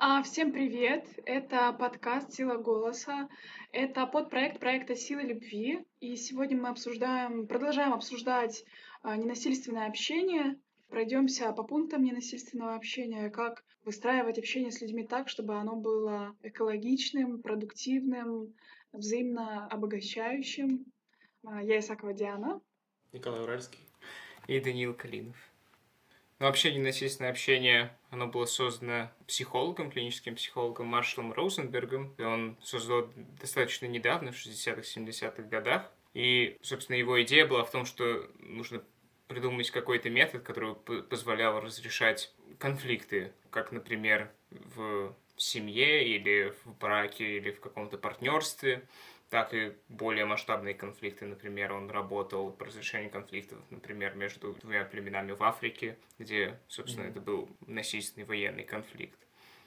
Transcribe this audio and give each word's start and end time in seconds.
А, 0.00 0.22
всем 0.22 0.52
привет! 0.52 1.04
Это 1.26 1.72
подкаст 1.72 2.32
«Сила 2.32 2.56
голоса». 2.56 3.28
Это 3.72 4.06
подпроект 4.06 4.60
проекта 4.60 4.94
«Сила 4.94 5.18
любви». 5.18 5.84
И 5.98 6.14
сегодня 6.14 6.56
мы 6.56 6.68
обсуждаем, 6.68 7.48
продолжаем 7.48 7.92
обсуждать 7.92 8.64
а, 9.02 9.16
ненасильственное 9.16 9.88
общение. 9.88 10.56
Пройдемся 10.88 11.50
по 11.50 11.64
пунктам 11.64 12.04
ненасильственного 12.04 12.76
общения, 12.76 13.28
как 13.28 13.64
выстраивать 13.84 14.38
общение 14.38 14.70
с 14.70 14.80
людьми 14.80 15.04
так, 15.04 15.28
чтобы 15.28 15.56
оно 15.56 15.74
было 15.74 16.36
экологичным, 16.44 17.42
продуктивным, 17.42 18.54
взаимно 18.92 19.66
обогащающим. 19.66 20.86
А, 21.44 21.60
я 21.60 21.80
Исакова 21.80 22.12
Диана. 22.12 22.60
Николай 23.12 23.42
Уральский. 23.42 23.80
И 24.46 24.60
Даниил 24.60 24.94
Калинов. 24.94 25.36
Но 26.38 26.46
вообще 26.46 26.72
ненасильственное 26.72 27.30
общение, 27.30 27.96
оно 28.10 28.28
было 28.28 28.44
создано 28.44 29.10
психологом, 29.26 29.90
клиническим 29.90 30.36
психологом 30.36 30.86
Маршалом 30.86 31.32
Роузенбергом. 31.32 32.14
И 32.16 32.22
он 32.22 32.56
создал 32.62 33.10
достаточно 33.40 33.86
недавно, 33.86 34.30
в 34.30 34.36
60-х, 34.36 34.82
70-х 34.82 35.42
годах. 35.42 35.90
И, 36.14 36.56
собственно, 36.62 36.96
его 36.96 37.20
идея 37.22 37.46
была 37.46 37.64
в 37.64 37.70
том, 37.70 37.84
что 37.84 38.30
нужно 38.38 38.82
придумать 39.26 39.70
какой-то 39.70 40.10
метод, 40.10 40.42
который 40.42 40.74
позволял 40.74 41.60
разрешать 41.60 42.32
конфликты, 42.58 43.32
как, 43.50 43.72
например, 43.72 44.30
в 44.50 45.14
семье 45.36 46.08
или 46.08 46.52
в 46.64 46.78
браке 46.78 47.36
или 47.36 47.50
в 47.50 47.60
каком-то 47.60 47.98
партнерстве 47.98 48.86
так 49.30 49.52
и 49.52 49.74
более 49.88 50.24
масштабные 50.24 50.74
конфликты. 50.74 51.26
Например, 51.26 51.72
он 51.72 51.90
работал 51.90 52.50
по 52.50 52.64
разрешению 52.64 53.10
конфликтов, 53.10 53.58
например, 53.70 54.14
между 54.14 54.54
двумя 54.54 54.84
племенами 54.84 55.32
в 55.32 55.42
Африке, 55.42 55.98
где, 56.18 56.58
собственно, 56.68 57.06
mm-hmm. 57.06 57.10
это 57.10 57.20
был 57.20 57.48
насильственный 57.66 58.26
военный 58.26 58.64
конфликт. 58.64 59.18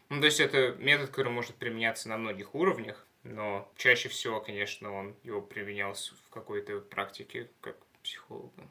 Ну, 0.09 0.19
то 0.19 0.25
есть 0.25 0.39
это 0.39 0.73
метод, 0.79 1.09
который 1.09 1.31
может 1.31 1.55
применяться 1.55 2.09
на 2.09 2.17
многих 2.17 2.53
уровнях, 2.55 3.07
но 3.23 3.71
чаще 3.77 4.09
всего, 4.09 4.41
конечно, 4.41 4.91
он 4.91 5.15
его 5.23 5.41
применял 5.41 5.93
в 5.93 6.29
какой-то 6.29 6.79
практике 6.81 7.49
как 7.61 7.77
психолога. 8.03 8.67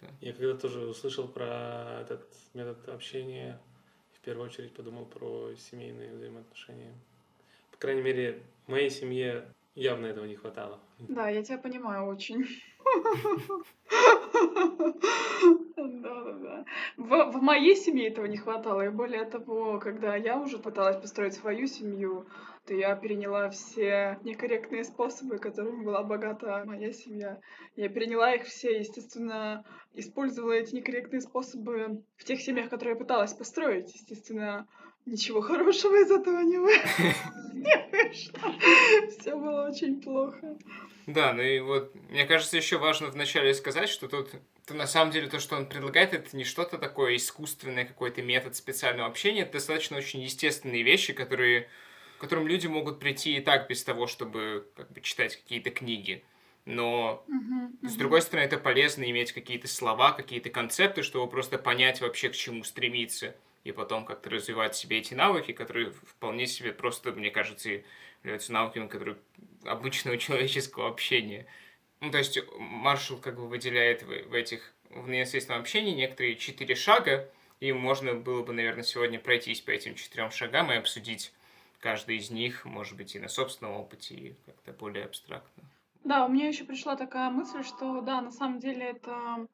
Да. 0.00 0.08
Я 0.20 0.32
когда 0.32 0.56
тоже 0.56 0.86
услышал 0.86 1.26
про 1.26 2.00
этот 2.02 2.32
метод 2.54 2.88
общения, 2.88 3.60
в 4.12 4.20
первую 4.20 4.46
очередь 4.46 4.72
подумал 4.72 5.04
про 5.04 5.54
семейные 5.56 6.12
взаимоотношения. 6.14 6.94
По 7.72 7.78
крайней 7.78 8.02
мере, 8.02 8.42
в 8.66 8.70
моей 8.70 8.90
семье 8.90 9.52
Явно 9.78 10.06
этого 10.06 10.24
не 10.24 10.34
хватало. 10.34 10.80
Да, 10.98 11.28
я 11.28 11.44
тебя 11.44 11.56
понимаю 11.56 12.06
очень. 12.08 12.44
Да, 15.76 16.22
да, 16.24 16.32
да. 16.32 16.64
В, 16.96 17.30
в 17.30 17.42
моей 17.42 17.76
семье 17.76 18.08
этого 18.08 18.26
не 18.26 18.36
хватало. 18.36 18.84
И 18.84 18.88
более 18.88 19.24
того, 19.24 19.78
когда 19.78 20.16
я 20.16 20.40
уже 20.40 20.58
пыталась 20.58 20.96
построить 20.96 21.34
свою 21.34 21.68
семью, 21.68 22.26
то 22.66 22.74
я 22.74 22.96
переняла 22.96 23.50
все 23.50 24.18
некорректные 24.24 24.82
способы, 24.82 25.38
которыми 25.38 25.84
была 25.84 26.02
богата 26.02 26.64
моя 26.66 26.92
семья. 26.92 27.40
Я 27.76 27.88
переняла 27.88 28.34
их 28.34 28.46
все, 28.46 28.80
естественно, 28.80 29.64
использовала 29.94 30.52
эти 30.52 30.74
некорректные 30.74 31.20
способы 31.20 32.02
в 32.16 32.24
тех 32.24 32.40
семьях, 32.40 32.68
которые 32.68 32.94
я 32.94 32.98
пыталась 32.98 33.32
построить. 33.32 33.94
Естественно, 33.94 34.66
ничего 35.08 35.40
хорошего 35.40 35.96
из 35.96 36.10
этого 36.10 36.40
не 36.40 36.58
вышло. 36.58 37.02
Все 39.18 39.36
было 39.36 39.68
очень 39.68 40.00
плохо. 40.00 40.56
Да, 41.06 41.32
ну 41.32 41.42
и 41.42 41.58
вот, 41.60 41.94
мне 42.10 42.26
кажется, 42.26 42.56
еще 42.56 42.78
важно 42.78 43.08
вначале 43.08 43.54
сказать, 43.54 43.88
что 43.88 44.08
тут 44.08 44.30
то 44.66 44.74
на 44.74 44.86
самом 44.86 45.10
деле 45.10 45.28
то, 45.28 45.40
что 45.40 45.56
он 45.56 45.66
предлагает, 45.66 46.12
это 46.12 46.36
не 46.36 46.44
что-то 46.44 46.76
такое 46.76 47.16
искусственное, 47.16 47.86
какой-то 47.86 48.20
метод 48.20 48.54
специального 48.54 49.08
общения, 49.08 49.42
это 49.42 49.52
достаточно 49.52 49.96
очень 49.96 50.20
естественные 50.20 50.82
вещи, 50.82 51.14
которые, 51.14 51.68
к 52.18 52.20
которым 52.20 52.46
люди 52.46 52.66
могут 52.66 53.00
прийти 53.00 53.38
и 53.38 53.40
так 53.40 53.68
без 53.70 53.82
того, 53.82 54.06
чтобы 54.06 54.68
как 54.76 54.92
бы, 54.92 55.00
читать 55.00 55.36
какие-то 55.36 55.70
книги. 55.70 56.22
Но, 56.66 57.24
uh-huh, 57.26 57.82
uh-huh. 57.82 57.88
с 57.88 57.94
другой 57.94 58.20
стороны, 58.20 58.44
это 58.44 58.58
полезно 58.58 59.10
иметь 59.10 59.32
какие-то 59.32 59.68
слова, 59.68 60.12
какие-то 60.12 60.50
концепты, 60.50 61.02
чтобы 61.02 61.30
просто 61.30 61.56
понять 61.56 62.02
вообще, 62.02 62.28
к 62.28 62.34
чему 62.34 62.62
стремиться 62.62 63.34
и 63.68 63.72
потом 63.72 64.04
как-то 64.06 64.30
развивать 64.30 64.74
себе 64.74 64.98
эти 64.98 65.12
навыки, 65.14 65.52
которые 65.52 65.90
вполне 65.90 66.46
себе 66.46 66.72
просто, 66.72 67.12
мне 67.12 67.30
кажется, 67.30 67.82
являются 68.22 68.52
навыками, 68.52 68.88
которые 68.88 69.18
обычного 69.64 70.16
человеческого 70.18 70.88
общения. 70.88 71.46
Ну, 72.00 72.10
то 72.10 72.18
есть 72.18 72.38
Маршал 72.58 73.18
как 73.18 73.36
бы 73.36 73.46
выделяет 73.46 74.02
в, 74.02 74.06
в 74.06 74.32
этих 74.32 74.72
в 74.90 75.08
неестественном 75.08 75.60
общении 75.60 75.94
некоторые 75.94 76.36
четыре 76.36 76.74
шага, 76.74 77.28
и 77.60 77.72
можно 77.72 78.14
было 78.14 78.42
бы, 78.42 78.54
наверное, 78.54 78.84
сегодня 78.84 79.18
пройтись 79.18 79.60
по 79.60 79.70
этим 79.70 79.94
четырем 79.96 80.30
шагам 80.30 80.72
и 80.72 80.76
обсудить 80.76 81.34
каждый 81.80 82.16
из 82.16 82.30
них, 82.30 82.64
может 82.64 82.96
быть, 82.96 83.14
и 83.14 83.18
на 83.18 83.28
собственном 83.28 83.74
опыте, 83.74 84.14
и 84.14 84.34
как-то 84.46 84.72
более 84.72 85.04
абстрактно. 85.04 85.64
Да, 86.04 86.24
у 86.24 86.28
меня 86.28 86.48
еще 86.48 86.64
пришла 86.64 86.96
такая 86.96 87.28
мысль, 87.28 87.62
что 87.62 88.00
да, 88.00 88.22
на 88.22 88.30
самом 88.30 88.60
деле 88.60 88.86
это 88.86 89.46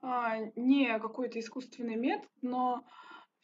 а, 0.00 0.38
не 0.56 0.98
какой-то 0.98 1.38
искусственный 1.38 1.96
метод, 1.96 2.28
но 2.40 2.84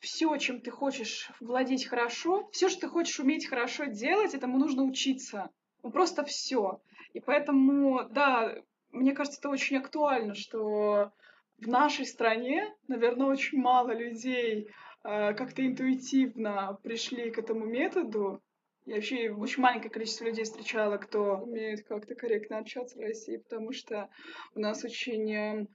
все, 0.04 0.37
чем 0.37 0.60
ты 0.60 0.70
хочешь 0.70 1.31
владеть 1.41 1.87
хорошо, 1.87 2.48
все, 2.53 2.69
что 2.69 2.82
ты 2.82 2.88
хочешь 2.88 3.19
уметь 3.19 3.48
хорошо 3.48 3.87
делать, 3.87 4.34
этому 4.34 4.59
нужно 4.59 4.84
учиться. 4.84 5.50
Ну, 5.82 5.91
просто 5.91 6.25
все. 6.25 6.81
И 7.15 7.20
поэтому, 7.20 8.09
да, 8.10 8.54
мне 8.93 9.14
кажется, 9.14 9.41
это 9.41 9.48
очень 9.48 9.78
актуально, 9.78 10.34
что 10.34 11.10
в 11.59 11.66
нашей 11.66 12.06
стране, 12.06 12.72
наверное, 12.87 13.26
очень 13.26 13.59
мало 13.59 13.93
людей 13.93 14.69
э, 15.04 15.34
как-то 15.34 15.66
интуитивно 15.66 16.78
пришли 16.82 17.31
к 17.31 17.38
этому 17.38 17.64
методу. 17.64 18.43
Я 18.84 18.97
вообще 18.97 19.31
очень 19.31 19.62
маленькое 19.62 19.91
количество 19.91 20.26
людей 20.26 20.44
встречала, 20.44 20.98
кто 20.98 21.38
умеет 21.38 21.87
как-то 21.87 22.14
корректно 22.14 22.59
общаться 22.59 22.98
в 22.98 23.00
России, 23.00 23.38
потому 23.38 23.72
что 23.72 24.10
у 24.54 24.60
нас 24.60 24.84
очень 24.84 25.32
э, 25.32 25.66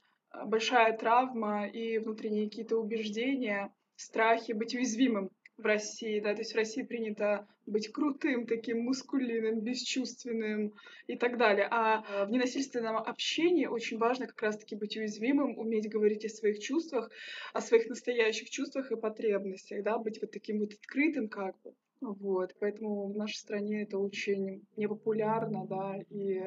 большая 0.46 0.96
травма 0.96 1.68
и 1.68 1.98
внутренние 1.98 2.50
какие-то 2.50 2.78
убеждения, 2.78 3.74
страхе 4.02 4.54
быть 4.54 4.76
уязвимым 4.76 5.30
в 5.60 5.66
России, 5.66 6.22
да, 6.22 6.34
то 6.34 6.40
есть 6.40 6.54
в 6.54 6.56
России 6.56 6.84
принято 6.84 7.46
быть 7.66 7.92
крутым, 7.92 8.48
таким 8.48 8.82
мускулиным, 8.82 9.60
бесчувственным 9.60 10.74
и 11.08 11.18
так 11.18 11.38
далее. 11.38 11.68
А 11.70 12.02
э, 12.02 12.26
в 12.26 12.32
ненасильственном 12.32 12.98
общении 12.98 13.66
очень 13.66 13.98
важно 13.98 14.26
как 14.28 14.42
раз-таки 14.42 14.76
быть 14.76 14.96
уязвимым, 14.96 15.58
уметь 15.58 15.90
говорить 15.90 16.26
о 16.26 16.30
своих 16.30 16.60
чувствах, 16.60 17.12
о 17.54 17.62
своих 17.62 17.88
настоящих 17.88 18.50
чувствах 18.50 18.92
и 18.92 18.96
потребностях, 18.96 19.84
да, 19.84 19.98
быть 19.98 20.22
вот 20.22 20.32
таким 20.32 20.60
вот 20.60 20.74
открытым 20.74 21.28
как 21.28 21.60
бы. 21.62 21.74
Вот, 22.02 22.56
поэтому 22.62 23.12
в 23.12 23.18
нашей 23.18 23.36
стране 23.36 23.84
это 23.84 23.98
очень 23.98 24.66
непопулярно, 24.78 25.68
да, 25.68 25.96
и 26.10 26.42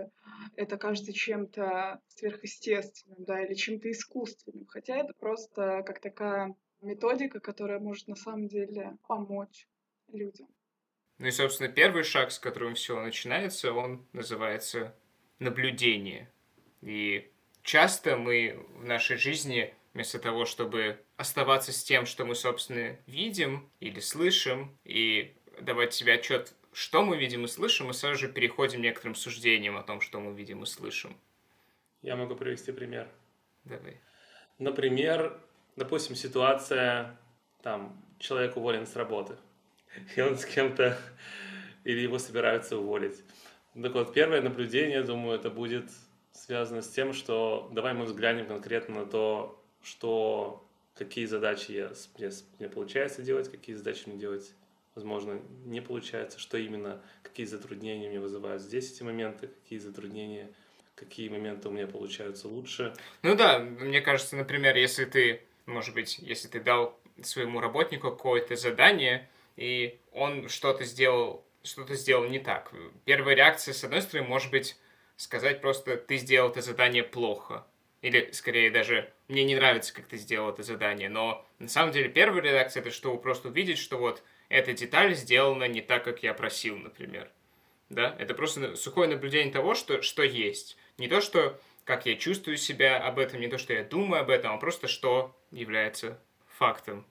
это 0.57 0.79
кажется 0.79 1.13
чем-то 1.13 2.01
сверхъестественным, 2.09 3.25
да, 3.25 3.45
или 3.45 3.53
чем-то 3.53 3.91
искусственным, 3.91 4.65
хотя 4.67 4.97
это 4.97 5.13
просто 5.19 5.83
как 5.85 6.01
такая 6.01 6.55
методика, 6.83 7.41
которая 7.41 7.79
может 7.79 8.09
на 8.09 8.17
самом 8.17 8.49
деле 8.49 8.97
помочь 9.07 9.67
людям. 10.09 10.49
Ну 11.19 11.29
и, 11.29 11.31
собственно, 11.31 11.71
первый 11.71 12.03
шаг, 12.03 12.33
с 12.33 12.39
которым 12.39 12.75
все 12.75 13.01
начинается, 13.01 13.73
он 13.73 14.07
называется 14.13 14.95
наблюдение. 15.39 16.31
И 16.81 17.31
часто 17.63 18.17
мы 18.17 18.67
в 18.77 18.85
нашей 18.85 19.17
жизни, 19.17 19.73
вместо 19.95 20.19
того, 20.19 20.45
чтобы 20.45 20.99
оставаться 21.17 21.73
с 21.73 21.85
тем, 21.85 22.07
что 22.07 22.25
мы, 22.25 22.35
собственно, 22.35 22.97
видим 23.07 23.71
или 23.79 24.01
слышим, 24.01 24.77
и 24.85 25.37
давать 25.61 25.95
себе 25.95 26.15
отчет, 26.15 26.55
что 26.73 27.05
мы 27.05 27.17
видим 27.17 27.45
и 27.45 27.49
слышим, 27.49 27.87
мы 27.87 27.95
сразу 27.95 28.19
же 28.19 28.29
переходим 28.33 28.81
к 28.81 28.83
некоторым 28.83 29.15
суждениям 29.15 29.77
о 29.77 29.83
том, 29.83 30.01
что 30.01 30.19
мы 30.19 30.35
видим 30.35 30.63
и 30.63 30.67
слышим. 30.67 31.17
Я 32.01 32.17
могу 32.17 32.35
привести 32.35 32.73
пример. 32.73 33.09
Давай. 33.65 34.01
Например, 34.59 35.41
допустим, 35.77 36.17
ситуация, 36.17 37.19
там, 37.63 38.01
человек 38.19 38.57
уволен 38.57 38.87
с 38.87 38.97
работы, 38.97 39.37
и 40.17 40.21
он 40.21 40.37
с 40.37 40.45
кем-то, 40.45 40.99
или 41.85 42.01
его 42.01 42.19
собираются 42.19 42.77
уволить. 42.77 43.23
Так 43.81 43.95
вот, 43.95 44.13
первое 44.13 44.43
наблюдение, 44.43 45.03
думаю, 45.03 45.39
это 45.39 45.51
будет 45.51 45.91
связано 46.33 46.83
с 46.83 46.89
тем, 46.89 47.13
что 47.13 47.71
давай 47.73 47.95
мы 47.95 48.05
взглянем 48.05 48.47
конкретно 48.47 49.01
на 49.01 49.07
то, 49.07 49.63
что 49.83 50.67
какие 50.95 51.27
задачи 51.27 51.73
я, 51.73 51.93
мне, 52.19 52.31
мне 52.59 52.69
получается 52.69 53.23
делать, 53.23 53.51
какие 53.51 53.75
задачи 53.75 54.05
мне 54.07 54.19
делать, 54.19 54.55
возможно, 54.95 55.41
не 55.65 55.81
получается, 55.81 56.39
что 56.39 56.59
именно, 56.59 57.01
какие 57.23 57.47
затруднения 57.47 58.09
мне 58.09 58.21
вызывают 58.21 58.63
здесь 58.63 58.93
эти 58.93 59.03
моменты, 59.03 59.49
какие 59.63 59.79
затруднения, 59.79 60.51
какие 60.95 61.29
моменты 61.29 61.69
у 61.69 61.73
меня 61.73 61.87
получаются 61.87 62.49
лучше. 62.49 62.95
Ну 63.23 63.35
да, 63.35 63.59
мне 63.59 64.01
кажется, 64.01 64.37
например, 64.37 64.77
если 64.77 65.05
ты 65.05 65.43
может 65.67 65.95
быть, 65.95 66.19
если 66.19 66.49
ты 66.49 66.61
дал 66.61 66.99
своему 67.23 67.61
работнику 67.61 68.11
какое-то 68.11 68.57
задание, 68.57 69.29
и 69.57 69.99
он 70.13 70.49
что-то 70.49 70.85
сделал, 70.85 71.45
что-то 71.63 71.95
сделал 71.95 72.25
не 72.29 72.39
так. 72.39 72.73
Первая 73.05 73.37
реакция, 73.37 73.75
с 73.75 73.85
одной 73.85 74.03
стороны, 74.03 74.29
может 74.29 74.51
быть 74.51 74.77
сказать 75.17 75.61
просто, 75.61 75.97
ты 75.97 76.17
сделал 76.17 76.51
это 76.51 76.63
задание 76.63 77.05
плохо. 77.05 77.67
или 78.03 78.31
скорее 78.33 78.71
даже 78.71 79.11
мне 79.29 79.45
не 79.45 79.55
нравится, 79.55 79.95
как 79.95 80.07
ты 80.07 80.19
сделал 80.19 80.51
это 80.51 80.63
задание, 80.63 81.09
но 81.09 81.47
на 81.59 81.69
самом 81.69 81.93
деле 81.93 82.09
первая 82.09 82.43
редакция 82.43 82.81
это 82.81 82.91
чтобы 82.91 83.21
просто 83.21 83.49
увидеть, 83.49 83.79
что 83.79 83.97
вот 83.97 84.23
эта 84.49 84.73
деталь 84.73 85.15
сделана 85.15 85.67
не 85.69 85.81
так, 85.81 86.05
как 86.05 86.23
я 86.23 86.35
просил, 86.35 86.77
например. 86.77 87.31
Да, 87.89 88.17
это 88.19 88.35
просто 88.35 88.75
сухое 88.75 89.09
наблюдение 89.09 89.53
того, 89.53 89.75
что, 89.75 90.03
что 90.03 90.23
есть. 90.23 90.77
Не 90.99 91.09
то, 91.09 91.21
что 91.21 91.61
как 91.85 92.07
я 92.07 92.17
чувствую 92.17 92.57
себя 92.57 92.99
об 92.99 93.19
этом, 93.19 93.41
не 93.41 93.49
то, 93.49 93.59
что 93.59 93.73
я 93.73 93.85
думаю 93.85 94.23
об 94.23 94.31
этом, 94.31 94.53
а 94.53 94.59
просто 94.59 94.89
что 94.89 95.37
является 95.51 96.19
фактом. 96.47 97.05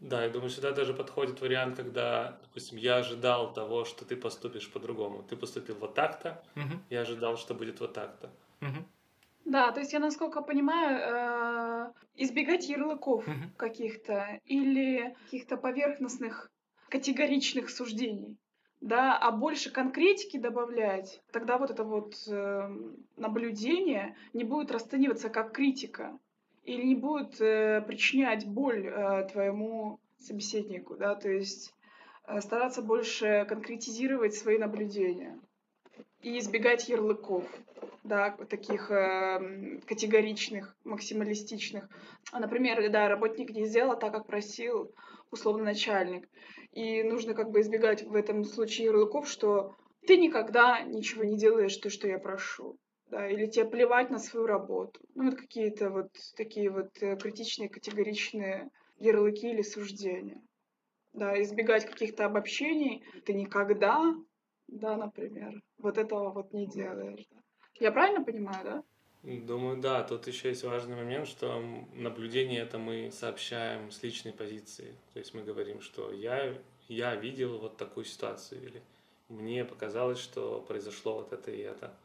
Да, 0.00 0.24
я 0.24 0.28
думаю, 0.28 0.50
сюда 0.50 0.72
даже 0.72 0.92
подходит 0.92 1.40
вариант, 1.40 1.76
когда, 1.76 2.38
допустим, 2.42 2.78
я 2.78 2.96
ожидал 2.96 3.52
того, 3.52 3.84
что 3.84 4.04
ты 4.04 4.16
поступишь 4.16 4.70
по-другому. 4.70 5.22
Ты 5.22 5.36
поступил 5.36 5.76
вот 5.76 5.94
так-то, 5.94 6.42
угу. 6.56 6.80
я 6.90 7.02
ожидал, 7.02 7.36
что 7.36 7.54
будет 7.54 7.80
вот 7.80 7.94
так-то. 7.94 8.30
Угу. 8.60 8.84
Да, 9.46 9.72
то 9.72 9.80
есть 9.80 9.92
я, 9.92 10.00
насколько 10.00 10.42
понимаю, 10.42 10.98
э, 10.98 11.92
избегать 12.16 12.68
ярлыков 12.68 13.26
угу. 13.26 13.50
каких-то 13.56 14.40
или 14.44 15.14
каких-то 15.24 15.56
поверхностных 15.56 16.50
категоричных 16.88 17.70
суждений 17.70 18.36
да, 18.84 19.16
а 19.16 19.30
больше 19.30 19.72
конкретики 19.72 20.36
добавлять, 20.36 21.22
тогда 21.32 21.56
вот 21.56 21.70
это 21.70 21.84
вот 21.84 22.14
э, 22.28 22.68
наблюдение 23.16 24.14
не 24.34 24.44
будет 24.44 24.70
расцениваться 24.70 25.30
как 25.30 25.52
критика 25.52 26.18
или 26.64 26.82
не 26.82 26.94
будет 26.94 27.40
э, 27.40 27.80
причинять 27.80 28.46
боль 28.46 28.86
э, 28.86 29.26
твоему 29.32 30.00
собеседнику, 30.18 30.96
да, 30.96 31.14
то 31.14 31.30
есть 31.30 31.72
э, 32.26 32.42
стараться 32.42 32.82
больше 32.82 33.46
конкретизировать 33.48 34.34
свои 34.34 34.58
наблюдения 34.58 35.40
и 36.20 36.38
избегать 36.38 36.86
ярлыков, 36.86 37.44
да, 38.02 38.32
таких 38.32 38.90
э, 38.90 39.80
категоричных, 39.86 40.76
максималистичных. 40.84 41.88
Например, 42.38 42.90
да, 42.90 43.08
работник 43.08 43.48
не 43.48 43.64
сделал 43.64 43.98
так, 43.98 44.12
как 44.12 44.26
просил 44.26 44.92
условно 45.34 45.64
начальник. 45.64 46.28
И 46.72 47.02
нужно 47.02 47.34
как 47.34 47.50
бы 47.50 47.60
избегать 47.60 48.02
в 48.02 48.14
этом 48.14 48.44
случае 48.44 48.86
ярлыков, 48.86 49.28
что 49.28 49.76
ты 50.06 50.16
никогда 50.16 50.80
ничего 50.80 51.24
не 51.24 51.36
делаешь 51.36 51.76
то, 51.76 51.90
что 51.90 52.08
я 52.08 52.18
прошу. 52.18 52.78
Да, 53.10 53.28
или 53.28 53.46
тебе 53.46 53.66
плевать 53.66 54.10
на 54.10 54.18
свою 54.18 54.46
работу. 54.46 54.98
Ну, 55.14 55.30
вот 55.30 55.38
какие-то 55.38 55.90
вот 55.90 56.08
такие 56.36 56.70
вот 56.70 56.90
э, 57.02 57.16
критичные, 57.16 57.68
категоричные 57.68 58.70
ярлыки 58.98 59.50
или 59.50 59.62
суждения. 59.62 60.40
Да, 61.12 61.40
избегать 61.42 61.84
каких-то 61.84 62.24
обобщений. 62.24 63.04
Ты 63.24 63.34
никогда, 63.34 64.14
да, 64.68 64.96
например, 64.96 65.62
вот 65.78 65.98
этого 65.98 66.32
вот 66.32 66.52
не 66.52 66.66
делаешь. 66.66 67.24
Я 67.78 67.92
правильно 67.92 68.24
понимаю, 68.24 68.64
да? 68.64 68.82
Думаю, 69.24 69.78
да. 69.78 70.02
Тут 70.02 70.26
еще 70.26 70.50
есть 70.50 70.64
важный 70.64 70.96
момент, 70.96 71.26
что 71.26 71.58
наблюдение 71.94 72.60
это 72.60 72.78
мы 72.78 73.10
сообщаем 73.10 73.90
с 73.90 74.02
личной 74.02 74.32
позиции. 74.32 74.94
То 75.14 75.18
есть 75.18 75.32
мы 75.32 75.42
говорим, 75.42 75.80
что 75.80 76.12
я, 76.12 76.54
я 76.88 77.14
видел 77.16 77.58
вот 77.58 77.78
такую 77.78 78.04
ситуацию, 78.04 78.62
или 78.62 78.82
мне 79.30 79.64
показалось, 79.64 80.18
что 80.18 80.60
произошло 80.60 81.14
вот 81.14 81.32
это 81.32 81.50
и 81.50 81.60
это. 81.60 81.96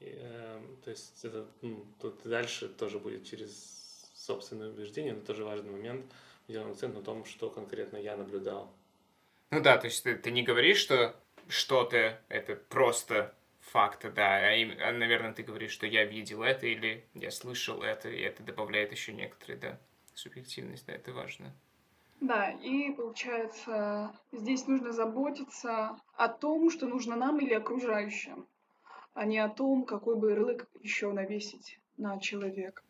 И, 0.00 0.06
э, 0.16 0.60
то 0.82 0.90
есть 0.90 1.22
это, 1.22 1.46
ну, 1.60 1.84
тут 2.00 2.22
дальше 2.24 2.68
тоже 2.70 2.98
будет 2.98 3.26
через 3.26 4.10
собственное 4.14 4.70
убеждение, 4.70 5.12
но 5.12 5.20
тоже 5.20 5.44
важный 5.44 5.70
момент. 5.70 6.06
Делаем 6.48 6.70
акцент 6.70 6.94
на 6.94 7.02
том, 7.02 7.26
что 7.26 7.50
конкретно 7.50 7.98
я 7.98 8.16
наблюдал. 8.16 8.72
Ну 9.50 9.60
да, 9.60 9.76
то 9.76 9.86
есть 9.86 10.02
ты, 10.02 10.16
ты 10.16 10.30
не 10.30 10.42
говоришь, 10.42 10.78
что 10.78 11.14
что-то 11.46 12.22
это 12.30 12.56
просто 12.56 13.34
факта, 13.64 14.10
да. 14.10 14.38
А, 14.38 14.88
а, 14.88 14.92
наверное, 14.92 15.32
ты 15.32 15.42
говоришь, 15.42 15.72
что 15.72 15.86
я 15.86 16.04
видел 16.04 16.42
это 16.42 16.66
или 16.66 17.04
я 17.14 17.30
слышал 17.30 17.82
это, 17.82 18.08
и 18.08 18.20
это 18.20 18.42
добавляет 18.42 18.92
еще 18.92 19.12
некоторые, 19.12 19.58
да, 19.58 19.80
субъективность, 20.14 20.86
да, 20.86 20.92
это 20.92 21.12
важно. 21.12 21.52
Да, 22.20 22.50
и 22.50 22.92
получается, 22.92 24.12
здесь 24.32 24.66
нужно 24.66 24.92
заботиться 24.92 25.96
о 26.16 26.28
том, 26.28 26.70
что 26.70 26.86
нужно 26.86 27.16
нам 27.16 27.40
или 27.40 27.52
окружающим, 27.52 28.46
а 29.12 29.24
не 29.24 29.38
о 29.38 29.48
том, 29.48 29.84
какой 29.84 30.16
бы 30.16 30.30
ярлык 30.30 30.66
еще 30.80 31.12
навесить 31.12 31.78
на 31.96 32.18
человека. 32.20 32.82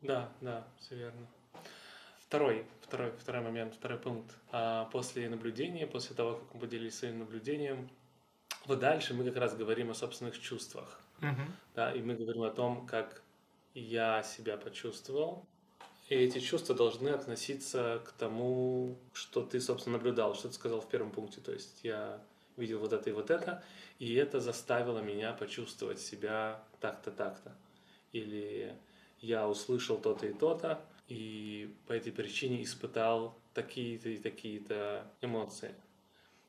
Да, 0.00 0.32
да, 0.40 0.66
все 0.78 0.94
верно. 0.94 1.26
Второй, 2.20 2.64
второй, 2.82 3.10
второй 3.12 3.42
момент, 3.42 3.74
второй 3.74 3.98
пункт. 3.98 4.36
А 4.52 4.84
после 4.86 5.28
наблюдения, 5.28 5.86
после 5.86 6.14
того, 6.14 6.36
как 6.36 6.54
мы 6.54 6.60
поделились 6.60 6.98
своим 6.98 7.18
наблюдением, 7.18 7.88
вот 8.68 8.80
дальше 8.80 9.14
мы 9.14 9.24
как 9.24 9.36
раз 9.36 9.56
говорим 9.56 9.90
о 9.90 9.94
собственных 9.94 10.38
чувствах. 10.38 11.00
Uh-huh. 11.20 11.50
Да, 11.74 11.92
и 11.92 12.02
мы 12.02 12.14
говорим 12.14 12.42
о 12.42 12.50
том, 12.50 12.86
как 12.86 13.22
я 13.74 14.22
себя 14.22 14.56
почувствовал. 14.56 15.46
И 16.08 16.14
эти 16.14 16.38
чувства 16.38 16.74
должны 16.74 17.08
относиться 17.08 18.02
к 18.04 18.12
тому, 18.12 18.96
что 19.12 19.42
ты, 19.42 19.60
собственно, 19.60 19.96
наблюдал, 19.96 20.34
что 20.34 20.48
ты 20.48 20.54
сказал 20.54 20.80
в 20.80 20.88
первом 20.88 21.10
пункте. 21.10 21.40
То 21.40 21.52
есть 21.52 21.80
я 21.82 22.22
видел 22.56 22.78
вот 22.78 22.92
это 22.92 23.10
и 23.10 23.12
вот 23.12 23.30
это, 23.30 23.62
и 23.98 24.14
это 24.14 24.40
заставило 24.40 25.00
меня 25.00 25.32
почувствовать 25.32 26.00
себя 26.00 26.62
так-то, 26.80 27.10
так-то. 27.10 27.54
Или 28.12 28.74
я 29.20 29.48
услышал 29.48 29.98
то-то 29.98 30.26
и 30.26 30.32
то-то, 30.32 30.80
и 31.08 31.74
по 31.86 31.92
этой 31.92 32.12
причине 32.12 32.62
испытал 32.62 33.34
такие-то 33.54 34.08
и 34.08 34.18
такие-то 34.18 35.10
эмоции. 35.20 35.74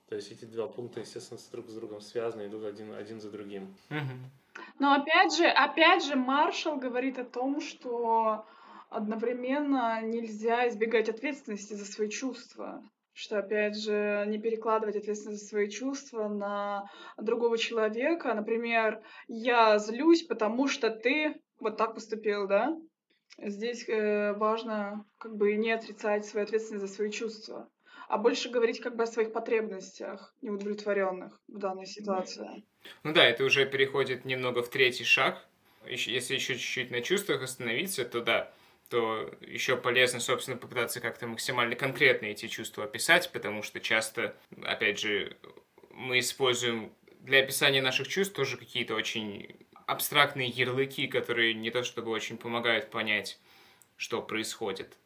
То 0.10 0.16
есть 0.16 0.32
эти 0.32 0.46
два 0.46 0.68
пункта, 0.68 1.02
естественно, 1.02 1.40
друг 1.52 1.70
с 1.70 1.74
другом 1.76 2.02
связаны, 2.02 2.48
идут 2.48 2.66
один, 2.66 2.96
один 2.96 3.22
за 3.22 3.30
другим. 3.30 3.76
Но 4.80 4.94
опять 4.94 5.36
же, 5.36 5.46
опять 5.46 6.04
же, 6.04 6.16
Маршал 6.16 6.78
говорит 6.78 7.20
о 7.20 7.26
том, 7.26 7.62
что 7.62 8.44
одновременно 8.90 10.02
нельзя 10.02 10.68
избегать 10.68 11.10
ответственности 11.10 11.74
за 11.74 11.86
свои 11.86 12.10
чувства. 12.10 12.84
Что, 13.14 13.38
опять 13.38 13.78
же, 13.78 14.26
не 14.28 14.40
перекладывать 14.40 14.96
ответственность 14.96 15.44
за 15.44 15.50
свои 15.50 15.70
чувства 15.70 16.28
на 16.28 16.90
другого 17.18 17.58
человека. 17.58 18.34
Например, 18.34 19.04
я 19.28 19.78
злюсь, 19.78 20.24
потому 20.24 20.68
что 20.68 20.90
ты 20.90 21.36
вот 21.60 21.78
так 21.78 21.94
поступил, 21.94 22.48
да? 22.48 22.76
Здесь 23.38 23.88
э, 23.88 24.34
важно 24.34 25.06
как 25.20 25.36
бы 25.36 25.56
не 25.56 25.72
отрицать 25.72 26.26
свою 26.26 26.46
ответственность 26.46 26.88
за 26.88 26.94
свои 26.94 27.12
чувства 27.12 27.70
а 28.10 28.18
больше 28.18 28.50
говорить 28.50 28.82
как 28.82 28.96
бы 28.96 29.04
о 29.04 29.08
своих 29.08 29.32
потребностях 29.32 30.34
неудовлетворенных 30.42 31.40
в 31.48 31.60
данной 31.60 31.86
ситуации. 31.86 32.66
Ну 33.04 33.14
да, 33.14 33.24
это 33.24 33.44
уже 33.44 33.68
переходит 33.68 34.26
немного 34.26 34.64
в 34.64 34.70
третий 34.70 35.04
шаг. 35.04 35.46
Если 35.86 36.34
еще 36.34 36.56
чуть-чуть 36.56 36.90
на 36.90 37.02
чувствах 37.02 37.44
остановиться, 37.44 38.04
то 38.04 38.22
да, 38.22 38.52
то 38.90 39.32
еще 39.42 39.78
полезно, 39.78 40.20
собственно, 40.20 40.58
попытаться 40.58 41.00
как-то 41.00 41.28
максимально 41.28 41.76
конкретно 41.76 42.26
эти 42.26 42.48
чувства 42.48 42.86
описать, 42.86 43.32
потому 43.32 43.62
что 43.62 43.80
часто, 43.80 44.36
опять 44.64 45.00
же, 45.00 45.38
мы 45.92 46.18
используем 46.20 46.92
для 47.20 47.40
описания 47.40 47.82
наших 47.82 48.08
чувств 48.08 48.34
тоже 48.34 48.58
какие-то 48.58 48.96
очень 48.96 49.56
абстрактные 49.86 50.48
ярлыки, 50.48 51.06
которые 51.08 51.54
не 51.54 51.70
то 51.70 51.84
чтобы 51.84 52.10
очень 52.10 52.38
помогают 52.38 52.90
понять, 52.90 53.40
что 53.98 54.24
происходит. 54.24 54.98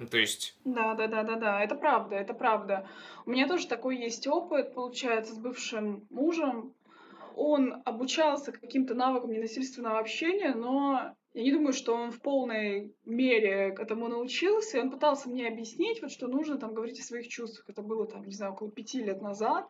Ну, 0.00 0.06
то 0.06 0.16
есть... 0.16 0.56
Да, 0.64 0.94
да, 0.94 1.08
да, 1.08 1.22
да, 1.24 1.36
да, 1.36 1.62
это 1.62 1.74
правда, 1.74 2.16
это 2.16 2.32
правда. 2.32 2.88
У 3.26 3.30
меня 3.30 3.46
тоже 3.46 3.68
такой 3.68 3.98
есть 3.98 4.26
опыт, 4.26 4.72
получается, 4.72 5.34
с 5.34 5.38
бывшим 5.38 6.06
мужем. 6.08 6.72
Он 7.36 7.82
обучался 7.84 8.50
каким-то 8.50 8.94
навыкам 8.94 9.30
ненасильственного 9.30 9.98
общения, 9.98 10.54
но 10.54 11.14
я 11.34 11.42
не 11.42 11.52
думаю, 11.52 11.74
что 11.74 11.94
он 11.94 12.12
в 12.12 12.22
полной 12.22 12.94
мере 13.04 13.72
к 13.72 13.80
этому 13.80 14.08
научился. 14.08 14.78
И 14.78 14.80
он 14.80 14.90
пытался 14.90 15.28
мне 15.28 15.46
объяснить, 15.46 16.00
вот, 16.00 16.10
что 16.10 16.28
нужно 16.28 16.56
там 16.56 16.72
говорить 16.72 16.98
о 16.98 17.04
своих 17.04 17.28
чувствах. 17.28 17.68
Это 17.68 17.82
было 17.82 18.06
там, 18.06 18.24
не 18.24 18.32
знаю, 18.32 18.52
около 18.52 18.70
пяти 18.70 19.02
лет 19.02 19.20
назад. 19.20 19.68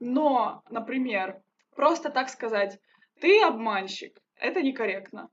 Но, 0.00 0.64
например, 0.70 1.40
просто 1.76 2.10
так 2.10 2.30
сказать, 2.30 2.80
ты 3.20 3.40
обманщик, 3.42 4.20
это 4.40 4.60
некорректно. 4.60 5.30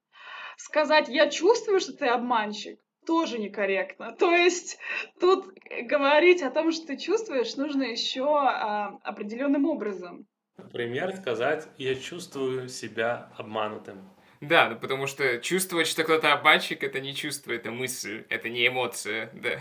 Сказать, 0.55 1.10
я 1.10 1.32
чувствую, 1.32 1.79
что 1.79 1.93
ты 1.93 2.05
обманщик, 2.05 2.79
тоже 3.05 3.39
некорректно. 3.39 4.13
То 4.13 4.33
есть 4.33 4.77
тут 5.19 5.45
говорить 5.83 6.41
о 6.41 6.51
том, 6.51 6.72
что 6.72 6.88
ты 6.88 6.98
чувствуешь, 6.98 7.55
нужно 7.55 7.83
еще 7.83 8.25
а, 8.25 8.98
определенным 9.03 9.65
образом. 9.65 10.25
Например, 10.57 11.15
сказать 11.15 11.67
«я 11.77 11.95
чувствую 11.95 12.69
себя 12.69 13.31
обманутым». 13.38 14.10
Да, 14.41 14.69
ну 14.69 14.77
потому 14.77 15.07
что 15.07 15.38
чувствовать, 15.39 15.88
что 15.88 16.03
кто-то 16.03 16.33
обманщик, 16.33 16.83
это 16.83 17.00
не 17.00 17.15
чувство, 17.15 17.53
это 17.53 17.72
мысль, 17.72 18.25
это 18.29 18.50
не 18.50 18.67
эмоция, 18.67 19.31
да. 19.33 19.51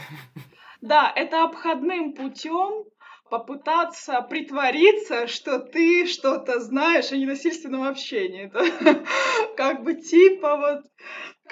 Да, 0.80 1.12
это 1.14 1.44
обходным 1.44 2.14
путем 2.14 2.84
попытаться 3.30 4.20
притвориться, 4.20 5.26
что 5.26 5.58
ты 5.58 6.06
что-то 6.06 6.60
знаешь 6.60 7.12
о 7.12 7.16
ненасильственном 7.16 7.84
общении. 7.84 8.46
Это 8.52 9.04
как 9.56 9.84
бы 9.84 9.94
типа 9.94 10.56
вот 10.56 10.84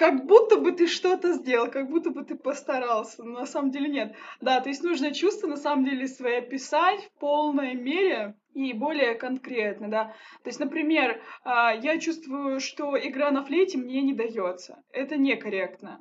как 0.01 0.25
будто 0.25 0.57
бы 0.57 0.71
ты 0.71 0.87
что-то 0.87 1.33
сделал, 1.33 1.69
как 1.69 1.87
будто 1.87 2.09
бы 2.09 2.23
ты 2.23 2.35
постарался, 2.35 3.23
но 3.23 3.41
на 3.41 3.45
самом 3.45 3.69
деле 3.69 3.87
нет. 3.87 4.15
Да, 4.39 4.59
то 4.59 4.69
есть 4.69 4.81
нужно 4.81 5.13
чувства 5.13 5.45
на 5.45 5.57
самом 5.57 5.85
деле 5.85 6.07
свои 6.07 6.37
описать 6.37 7.03
в 7.03 7.19
полной 7.19 7.75
мере 7.75 8.33
и 8.55 8.73
более 8.73 9.13
конкретно, 9.13 9.89
да. 9.89 10.05
То 10.41 10.49
есть, 10.49 10.59
например, 10.59 11.21
а, 11.43 11.75
я 11.75 11.99
чувствую, 11.99 12.59
что 12.59 12.97
игра 12.97 13.29
на 13.29 13.45
флейте 13.45 13.77
мне 13.77 14.01
не 14.01 14.15
дается. 14.15 14.81
Это 14.91 15.17
некорректно. 15.17 15.99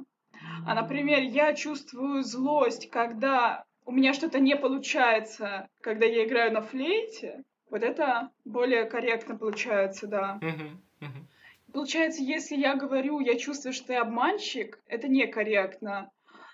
А, 0.67 0.75
например, 0.75 1.21
я 1.21 1.53
чувствую 1.53 2.23
злость, 2.23 2.89
когда 2.89 3.65
у 3.85 3.93
меня 3.93 4.15
что-то 4.15 4.41
не 4.41 4.57
получается, 4.57 5.69
когда 5.83 6.07
я 6.07 6.25
играю 6.27 6.55
на 6.55 6.63
флейте. 6.63 7.45
Вот 7.69 7.83
это 7.83 8.31
более 8.47 8.85
корректно 8.85 9.37
получается, 9.37 10.07
да. 10.07 10.41
Получается, 11.73 12.23
если 12.23 12.57
я 12.57 12.77
говорю, 12.77 13.21
я 13.21 13.39
чувствую, 13.39 13.73
что 13.73 13.89
ты 13.89 13.95
обманщик, 13.95 14.79
это 14.87 15.09
некорректно. 15.09 16.11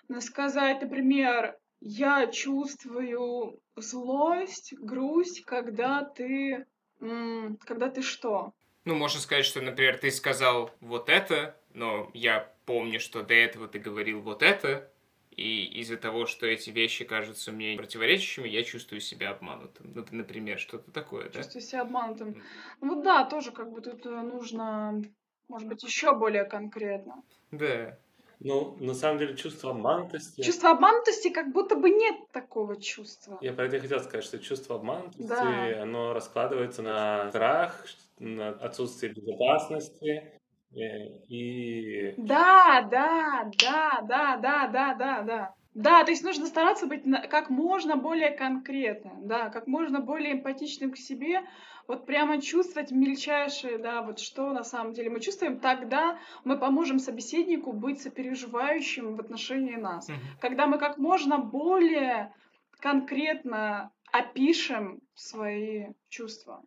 Но 0.09 0.21
сказать, 0.21 0.83
например, 0.83 1.57
я 1.81 2.27
чувствую 2.27 3.61
злость, 3.77 4.75
грусть, 4.79 5.45
когда 5.45 6.03
ты... 6.03 6.67
Когда 6.99 7.91
ты 7.91 8.03
что? 8.03 8.53
Ну, 8.85 8.95
можно 8.95 9.21
сказать, 9.21 9.45
что, 9.45 9.61
например, 9.61 9.99
ты 9.99 10.11
сказал 10.11 10.71
вот 10.81 11.09
это, 11.09 11.61
но 11.75 12.11
я 12.15 12.51
помню, 12.65 13.01
что 13.01 13.23
до 13.23 13.35
этого 13.35 13.69
ты 13.69 13.79
говорил 13.79 14.21
вот 14.21 14.43
это, 14.43 14.91
и 15.37 15.67
из-за 15.81 15.99
того, 15.99 16.25
что 16.27 16.47
эти 16.47 16.71
вещи 16.71 17.05
кажутся 17.05 17.53
мне 17.53 17.77
противоречащими, 17.77 18.49
я 18.49 18.63
чувствую 18.63 19.01
себя 19.01 19.31
обманутым. 19.31 19.93
Ну, 19.95 20.05
например, 20.11 20.59
что-то 20.59 20.91
такое, 20.91 21.29
да? 21.29 21.43
Чувствую 21.43 21.63
себя 21.63 21.83
обманутым. 21.83 22.43
Ну 22.81 22.95
вот 22.95 23.05
да, 23.05 23.25
тоже 23.25 23.53
как 23.53 23.71
бы 23.71 23.83
тут 23.83 24.07
э, 24.07 24.09
нужно, 24.09 25.03
может 25.49 25.69
быть, 25.69 25.83
еще 25.83 26.17
более 26.17 26.45
конкретно. 26.45 27.23
Да. 27.51 27.99
Ну, 28.41 28.77
на 28.81 28.95
самом 28.95 29.19
деле, 29.19 29.37
чувство 29.37 29.71
обманутости... 29.71 30.43
Чувство 30.43 30.71
обманутости 30.71 31.31
как 31.31 31.53
будто 31.53 31.77
бы 31.77 31.91
нет 31.91 32.17
такого 32.33 32.81
чувства. 32.81 33.39
Я 33.41 33.53
про 33.53 33.67
это 33.67 33.81
хотел 33.81 34.01
сказать, 34.01 34.25
что 34.25 34.39
чувство 34.39 34.77
обманутости, 34.77 35.23
да. 35.27 35.83
оно 35.83 36.13
раскладывается 36.13 36.83
на 36.83 37.29
страх, 37.31 37.87
на 38.19 38.51
отсутствие 38.51 39.13
безопасности, 39.13 40.36
и... 40.77 42.15
Да, 42.17 42.87
да, 42.91 43.51
да, 43.59 44.03
да, 44.03 44.37
да, 44.37 44.67
да, 44.69 44.95
да, 44.95 45.23
да. 45.23 45.55
Да, 45.75 46.05
то 46.05 46.11
есть 46.11 46.25
нужно 46.25 46.47
стараться 46.47 46.87
быть 46.87 47.03
как 47.29 47.51
можно 47.51 47.97
более 47.97 48.31
конкретным, 48.31 49.29
да, 49.29 49.51
как 49.51 49.67
можно 49.67 50.01
более 50.01 50.33
эмпатичным 50.33 50.93
к 50.93 50.97
себе, 50.97 51.43
вот 51.87 52.07
прямо 52.07 52.41
чувствовать 52.41 52.91
мельчайшие, 52.91 53.77
да, 53.77 54.01
вот 54.01 54.19
что 54.19 54.53
на 54.53 54.65
самом 54.65 54.95
деле 54.95 55.11
мы 55.11 55.21
чувствуем, 55.21 55.61
тогда 55.61 56.19
мы 56.45 56.59
поможем 56.59 56.99
собеседнику 56.99 57.73
быть 57.73 58.01
сопереживающим 58.01 59.17
в 59.17 59.21
отношении 59.21 59.77
нас. 59.77 60.09
Mm-hmm. 60.09 60.41
Когда 60.41 60.67
мы 60.67 60.79
как 60.79 60.97
можно 60.97 61.39
более 61.39 62.33
конкретно 62.81 63.93
опишем 64.13 65.01
свои 65.15 65.89
чувства. 66.09 66.63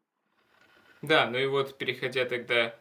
Да, 1.02 1.28
ну 1.28 1.38
и 1.38 1.48
вот 1.48 1.78
переходя 1.78 2.26
тогда 2.26 2.76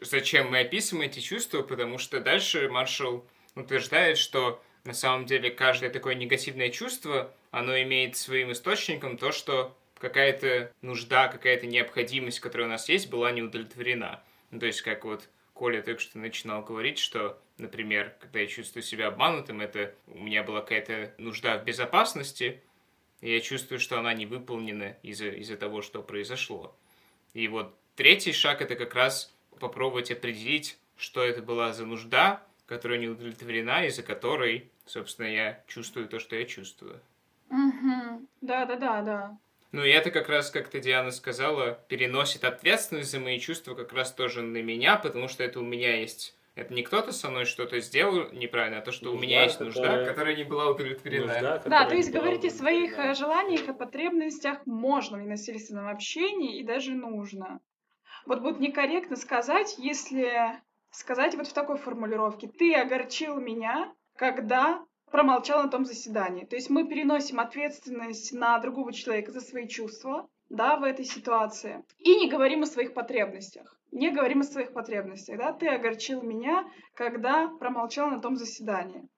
зачем 0.00 0.50
мы 0.50 0.60
описываем 0.60 1.08
эти 1.08 1.20
чувства, 1.20 1.62
потому 1.62 1.98
что 1.98 2.20
дальше 2.20 2.68
Маршалл 2.68 3.26
утверждает, 3.54 4.18
что 4.18 4.62
на 4.84 4.94
самом 4.94 5.26
деле 5.26 5.50
каждое 5.50 5.90
такое 5.90 6.14
негативное 6.14 6.70
чувство, 6.70 7.34
оно 7.50 7.80
имеет 7.82 8.16
своим 8.16 8.52
источником 8.52 9.18
то, 9.18 9.32
что 9.32 9.76
какая-то 9.98 10.72
нужда, 10.82 11.28
какая-то 11.28 11.66
необходимость, 11.66 12.40
которая 12.40 12.68
у 12.68 12.70
нас 12.70 12.88
есть, 12.88 13.10
была 13.10 13.32
не 13.32 13.42
удовлетворена. 13.42 14.22
Ну, 14.50 14.60
то 14.60 14.66
есть, 14.66 14.82
как 14.82 15.04
вот 15.04 15.28
Коля 15.54 15.82
только 15.82 16.00
что 16.00 16.18
начинал 16.18 16.62
говорить, 16.62 16.98
что, 16.98 17.40
например, 17.58 18.14
когда 18.20 18.40
я 18.40 18.46
чувствую 18.46 18.82
себя 18.82 19.08
обманутым, 19.08 19.60
это 19.60 19.94
у 20.06 20.18
меня 20.18 20.42
была 20.42 20.60
какая-то 20.60 21.14
нужда 21.18 21.58
в 21.58 21.64
безопасности, 21.64 22.62
и 23.22 23.32
я 23.32 23.40
чувствую, 23.40 23.80
что 23.80 23.98
она 23.98 24.12
не 24.12 24.26
выполнена 24.26 24.96
из-за 25.02 25.28
из 25.28 25.48
того, 25.56 25.80
что 25.80 26.02
произошло. 26.02 26.76
И 27.32 27.48
вот 27.48 27.74
третий 27.96 28.32
шаг— 28.32 28.60
это 28.62 28.76
как 28.76 28.94
раз 28.94 29.34
попробовать 29.58 30.10
определить, 30.10 30.78
что 30.96 31.22
это 31.22 31.42
была 31.42 31.72
за 31.72 31.86
нужда, 31.86 32.42
которая 32.66 32.98
не 32.98 33.08
удовлетворена, 33.08 33.86
из-за 33.86 34.02
которой, 34.02 34.70
собственно, 34.86 35.26
я 35.26 35.62
чувствую 35.66 36.08
то, 36.08 36.18
что 36.18 36.36
я 36.36 36.44
чувствую. 36.44 37.00
Угу. 37.50 38.26
Да, 38.40 38.66
да, 38.66 38.76
да, 38.76 39.02
да. 39.02 39.38
Ну 39.72 39.84
и 39.84 39.90
это 39.90 40.10
как 40.10 40.28
раз, 40.28 40.50
как 40.50 40.68
ты, 40.68 40.80
Диана, 40.80 41.10
сказала, 41.10 41.78
переносит 41.88 42.44
ответственность 42.44 43.10
за 43.10 43.20
мои 43.20 43.38
чувства 43.38 43.74
как 43.74 43.92
раз 43.92 44.12
тоже 44.12 44.42
на 44.42 44.62
меня, 44.62 44.96
потому 44.96 45.28
что 45.28 45.44
это 45.44 45.60
у 45.60 45.64
меня 45.64 45.96
есть 45.96 46.36
это 46.56 46.72
не 46.72 46.82
кто-то 46.82 47.12
со 47.12 47.28
мной 47.28 47.44
что-то 47.44 47.78
сделал 47.80 48.32
неправильно, 48.32 48.78
а 48.78 48.80
то, 48.80 48.90
что 48.90 49.04
нужда, 49.04 49.18
у 49.18 49.22
меня 49.22 49.42
есть 49.42 49.60
нужда, 49.60 49.82
которая, 49.82 50.06
которая 50.06 50.36
не 50.36 50.44
была 50.44 50.70
удовлетворена. 50.70 51.26
Нужда, 51.26 51.62
да, 51.66 51.84
то 51.86 51.94
есть 51.94 52.10
говорить 52.10 52.46
о 52.46 52.50
своих 52.50 52.98
э, 52.98 53.14
желаниях 53.14 53.68
и 53.68 53.74
потребностях 53.74 54.64
можно 54.64 55.18
в 55.18 55.20
ненасильственном 55.20 55.88
общении 55.88 56.58
и 56.58 56.64
даже 56.64 56.92
нужно. 56.92 57.60
Вот 58.26 58.40
будет 58.40 58.60
некорректно 58.60 59.16
сказать, 59.16 59.76
если 59.78 60.60
сказать 60.90 61.36
вот 61.36 61.46
в 61.46 61.52
такой 61.52 61.78
формулировке. 61.78 62.48
Ты 62.48 62.74
огорчил 62.74 63.36
меня, 63.40 63.92
когда 64.16 64.84
промолчал 65.10 65.62
на 65.62 65.68
том 65.68 65.84
заседании. 65.84 66.44
То 66.44 66.56
есть 66.56 66.70
мы 66.70 66.86
переносим 66.86 67.38
ответственность 67.38 68.32
на 68.32 68.58
другого 68.58 68.92
человека 68.92 69.30
за 69.30 69.40
свои 69.40 69.68
чувства, 69.68 70.28
да, 70.48 70.76
в 70.76 70.82
этой 70.82 71.04
ситуации. 71.04 71.84
И 71.98 72.16
не 72.16 72.28
говорим 72.28 72.62
о 72.62 72.66
своих 72.66 72.94
потребностях. 72.94 73.76
Не 73.92 74.10
говорим 74.10 74.40
о 74.40 74.44
своих 74.44 74.72
потребностях, 74.72 75.38
да. 75.38 75.52
Ты 75.52 75.68
огорчил 75.68 76.22
меня, 76.22 76.68
когда 76.94 77.48
промолчал 77.48 78.10
на 78.10 78.20
том 78.20 78.36
заседании. 78.36 79.08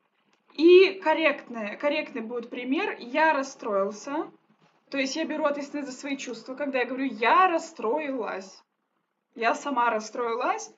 И 0.55 1.00
корректный, 1.03 1.77
корректный 1.77 2.23
будет 2.23 2.50
пример. 2.50 2.97
Я 2.99 3.33
расстроился. 3.33 4.31
То 4.91 4.99
есть 4.99 5.17
я 5.17 5.25
беру 5.25 5.45
ответственность 5.45 5.91
за 5.91 5.97
свои 5.97 6.17
чувства, 6.17 6.55
когда 6.55 6.79
я 6.79 6.87
говорю 6.87 7.05
«я 7.05 7.49
расстроилась». 7.49 8.62
Я 9.38 9.54
сама 9.54 9.88
расстроилась, 9.90 10.68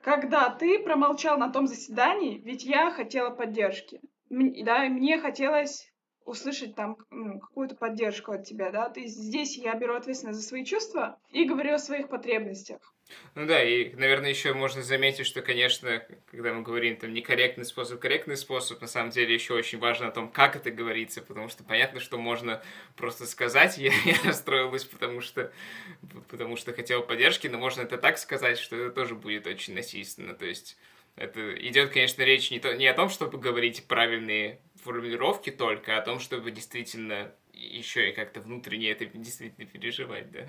когда 0.00 0.48
ты 0.48 0.78
промолчал 0.78 1.36
на 1.36 1.50
том 1.50 1.66
заседании, 1.66 2.38
ведь 2.38 2.62
я 2.62 2.92
хотела 2.92 3.30
поддержки. 3.30 4.00
Да, 4.30 4.84
мне 4.84 5.18
хотелось 5.18 5.92
услышать 6.24 6.76
там 6.76 6.96
ну, 7.10 7.40
какую-то 7.40 7.74
поддержку 7.74 8.30
от 8.30 8.44
тебя, 8.44 8.70
да, 8.70 8.92
есть 8.94 9.18
здесь 9.18 9.58
я 9.58 9.74
беру 9.74 9.96
ответственность 9.96 10.38
за 10.38 10.46
свои 10.46 10.64
чувства 10.64 11.18
и 11.30 11.44
говорю 11.44 11.74
о 11.74 11.78
своих 11.78 12.08
потребностях. 12.08 12.93
Ну 13.34 13.46
да, 13.46 13.62
и, 13.62 13.92
наверное, 13.94 14.30
еще 14.30 14.54
можно 14.54 14.82
заметить, 14.82 15.26
что, 15.26 15.42
конечно, 15.42 16.06
когда 16.30 16.52
мы 16.52 16.62
говорим 16.62 16.96
там 16.96 17.12
некорректный 17.12 17.64
способ, 17.64 18.00
корректный 18.00 18.36
способ, 18.36 18.80
на 18.80 18.86
самом 18.86 19.10
деле 19.10 19.34
еще 19.34 19.54
очень 19.54 19.78
важно 19.78 20.08
о 20.08 20.10
том, 20.10 20.30
как 20.30 20.56
это 20.56 20.70
говорится, 20.70 21.20
потому 21.20 21.48
что 21.48 21.64
понятно, 21.64 22.00
что 22.00 22.16
можно 22.16 22.62
просто 22.96 23.26
сказать, 23.26 23.76
я, 23.78 23.92
я 24.04 24.16
расстроилась, 24.24 24.84
потому 24.84 25.20
что, 25.20 25.52
потому 26.28 26.56
что 26.56 26.72
хотел 26.72 27.02
поддержки, 27.02 27.48
но 27.48 27.58
можно 27.58 27.82
это 27.82 27.98
так 27.98 28.18
сказать, 28.18 28.58
что 28.58 28.76
это 28.76 28.90
тоже 28.90 29.14
будет 29.14 29.46
очень 29.46 29.74
насильственно, 29.74 30.34
то 30.34 30.46
есть 30.46 30.76
это 31.16 31.54
идет, 31.68 31.90
конечно, 31.90 32.22
речь 32.22 32.50
не, 32.50 32.58
то, 32.58 32.74
не 32.74 32.86
о 32.86 32.94
том, 32.94 33.08
чтобы 33.08 33.38
говорить 33.38 33.86
правильные 33.86 34.60
формулировки 34.82 35.50
только, 35.50 35.96
а 35.96 36.00
о 36.00 36.04
том, 36.04 36.18
чтобы 36.18 36.50
действительно 36.50 37.32
еще 37.52 38.10
и 38.10 38.12
как-то 38.12 38.40
внутренне 38.40 38.90
это 38.90 39.06
действительно 39.06 39.66
переживать, 39.66 40.30
да. 40.32 40.46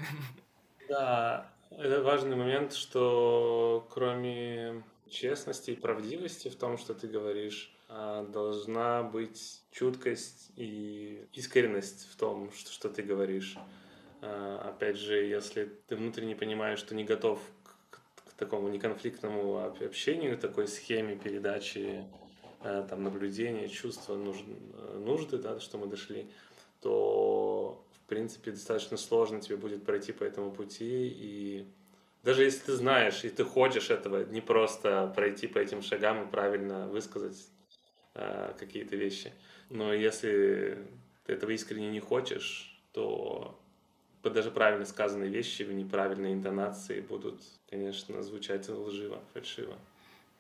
Да, 0.88 1.55
это 1.72 2.02
важный 2.02 2.36
момент, 2.36 2.74
что 2.74 3.88
кроме 3.92 4.84
честности 5.10 5.72
и 5.72 5.76
правдивости 5.76 6.50
в 6.50 6.56
том, 6.56 6.78
что 6.78 6.94
ты 6.94 7.08
говоришь, 7.08 7.76
а, 7.88 8.24
должна 8.24 9.04
быть 9.04 9.62
чуткость 9.72 10.52
и 10.56 11.28
искренность 11.34 12.08
в 12.12 12.16
том, 12.18 12.52
что, 12.52 12.90
ты 12.90 13.04
говоришь. 13.04 13.58
А, 14.22 14.70
опять 14.70 14.98
же, 14.98 15.24
если 15.24 15.72
ты 15.88 15.96
внутренне 15.96 16.36
понимаешь, 16.36 16.80
что 16.80 16.96
не 16.96 17.04
готов 17.04 17.40
к, 17.64 18.00
к 18.30 18.34
такому 18.34 18.70
неконфликтному 18.70 19.66
общению, 19.66 20.38
такой 20.38 20.68
схеме 20.68 21.16
передачи 21.16 22.06
а, 22.62 22.84
там, 22.84 23.04
наблюдения, 23.04 23.70
чувства, 23.70 24.16
нужды, 24.16 24.56
нужды 24.96 25.38
да, 25.38 25.60
что 25.60 25.78
мы 25.78 25.88
дошли, 25.88 26.28
то 26.82 27.45
в 28.06 28.08
принципе, 28.08 28.52
достаточно 28.52 28.98
сложно 28.98 29.42
тебе 29.42 29.58
будет 29.58 29.84
пройти 29.84 30.12
по 30.12 30.24
этому 30.24 30.52
пути. 30.52 31.08
И 31.08 31.66
даже 32.24 32.44
если 32.44 32.66
ты 32.66 32.74
знаешь, 32.74 33.24
и 33.24 33.30
ты 33.30 33.44
хочешь 33.44 33.90
этого, 33.90 34.24
не 34.26 34.42
просто 34.42 35.12
пройти 35.16 35.48
по 35.48 35.58
этим 35.58 35.82
шагам 35.82 36.24
и 36.24 36.32
правильно 36.32 36.88
высказать 36.88 37.48
э, 38.14 38.54
какие-то 38.60 38.96
вещи. 38.96 39.34
Но 39.72 39.92
если 39.92 40.78
ты 41.26 41.34
этого 41.34 41.50
искренне 41.50 41.90
не 41.90 42.00
хочешь, 42.00 42.80
то 42.92 43.60
даже 44.22 44.52
правильно 44.52 44.86
сказанные 44.86 45.30
вещи 45.30 45.64
в 45.64 45.74
неправильной 45.74 46.34
интонации 46.34 47.02
будут, 47.02 47.42
конечно, 47.70 48.22
звучать 48.22 48.70
лживо, 48.70 49.24
фальшиво. 49.34 49.78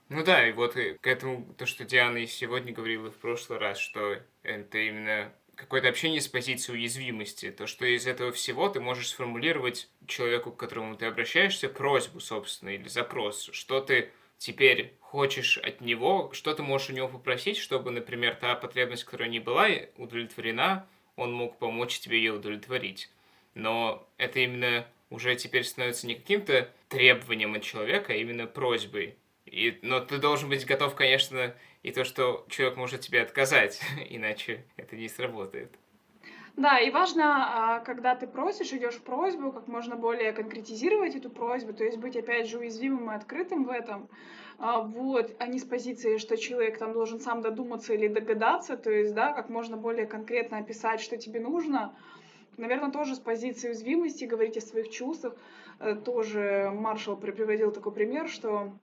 Ну 0.10 0.24
да, 0.24 0.48
и 0.48 0.53
вот 0.53 0.74
к 0.74 1.07
этому, 1.07 1.51
то, 1.57 1.65
что 1.65 1.84
Диана 1.84 2.17
и 2.17 2.27
сегодня 2.27 2.74
говорила 2.74 3.10
в 3.10 3.17
прошлый 3.17 3.57
раз, 3.57 3.79
что 3.79 4.17
это 4.43 4.77
именно 4.77 5.34
какое-то 5.55 5.89
общение 5.89 6.21
с 6.21 6.27
позиции 6.27 6.74
уязвимости, 6.74 7.51
то, 7.51 7.67
что 7.67 7.85
из 7.85 8.07
этого 8.07 8.31
всего 8.31 8.69
ты 8.69 8.79
можешь 8.79 9.09
сформулировать 9.09 9.89
человеку, 10.07 10.51
к 10.51 10.57
которому 10.57 10.95
ты 10.95 11.05
обращаешься, 11.05 11.69
просьбу, 11.69 12.19
собственно, 12.19 12.69
или 12.69 12.88
запрос, 12.88 13.50
что 13.51 13.79
ты 13.81 14.12
теперь 14.38 14.93
хочешь 15.00 15.57
от 15.57 15.81
него, 15.81 16.31
что 16.33 16.53
ты 16.53 16.63
можешь 16.63 16.89
у 16.89 16.93
него 16.93 17.07
попросить, 17.07 17.57
чтобы, 17.57 17.91
например, 17.91 18.35
та 18.35 18.55
потребность, 18.55 19.05
которая 19.05 19.29
не 19.29 19.39
была 19.39 19.69
удовлетворена, 19.97 20.88
он 21.15 21.33
мог 21.33 21.57
помочь 21.57 22.00
тебе 22.00 22.17
ее 22.17 22.33
удовлетворить. 22.33 23.09
Но 23.53 24.07
это 24.17 24.39
именно 24.39 24.85
уже 25.09 25.35
теперь 25.35 25.63
становится 25.63 26.07
не 26.07 26.15
каким-то 26.15 26.69
требованием 26.89 27.55
от 27.55 27.63
человека, 27.63 28.13
а 28.13 28.15
именно 28.15 28.47
просьбой. 28.47 29.15
И, 29.55 29.79
но 29.83 30.01
ты 30.01 30.17
должен 30.17 30.50
быть 30.50 30.65
готов, 30.65 30.95
конечно, 30.95 31.55
и 31.81 31.91
то, 31.91 32.03
что 32.03 32.45
человек 32.50 32.75
может 32.75 33.00
тебе 33.00 33.21
отказать, 33.21 33.79
иначе 34.09 34.65
это 34.75 34.97
не 34.97 35.07
сработает. 35.07 35.71
Да, 36.57 36.77
и 36.79 36.91
важно, 36.91 37.24
а, 37.25 37.79
когда 37.79 38.15
ты 38.15 38.27
просишь, 38.27 38.74
идешь 38.74 38.95
в 38.95 39.03
просьбу, 39.03 39.53
как 39.53 39.69
можно 39.69 39.95
более 39.95 40.33
конкретизировать 40.33 41.15
эту 41.15 41.29
просьбу, 41.29 41.71
то 41.71 41.85
есть 41.85 41.97
быть, 41.97 42.17
опять 42.17 42.50
же, 42.50 42.59
уязвимым 42.59 43.12
и 43.12 43.15
открытым 43.15 43.63
в 43.63 43.69
этом, 43.69 44.09
а, 44.57 44.81
вот, 44.81 45.33
а 45.39 45.47
не 45.47 45.59
с 45.59 45.63
позиции, 45.63 46.17
что 46.17 46.35
человек 46.35 46.77
там 46.77 46.91
должен 46.91 47.21
сам 47.21 47.41
додуматься 47.41 47.93
или 47.93 48.09
догадаться, 48.09 48.75
то 48.75 48.91
есть, 48.91 49.13
да, 49.13 49.31
как 49.31 49.47
можно 49.47 49.77
более 49.77 50.05
конкретно 50.05 50.57
описать, 50.57 51.00
что 51.00 51.15
тебе 51.15 51.39
нужно, 51.39 51.95
наверное, 52.57 52.91
тоже 52.91 53.15
с 53.15 53.19
позиции 53.19 53.69
уязвимости 53.69 54.25
говорить 54.25 54.57
о 54.57 54.62
своих 54.62 54.89
чувствах. 54.89 55.35
Э, 55.79 55.95
тоже 55.95 56.71
Маршал 56.74 57.15
приводил 57.15 57.71
такой 57.71 57.93
пример, 57.93 58.27
что 58.27 58.74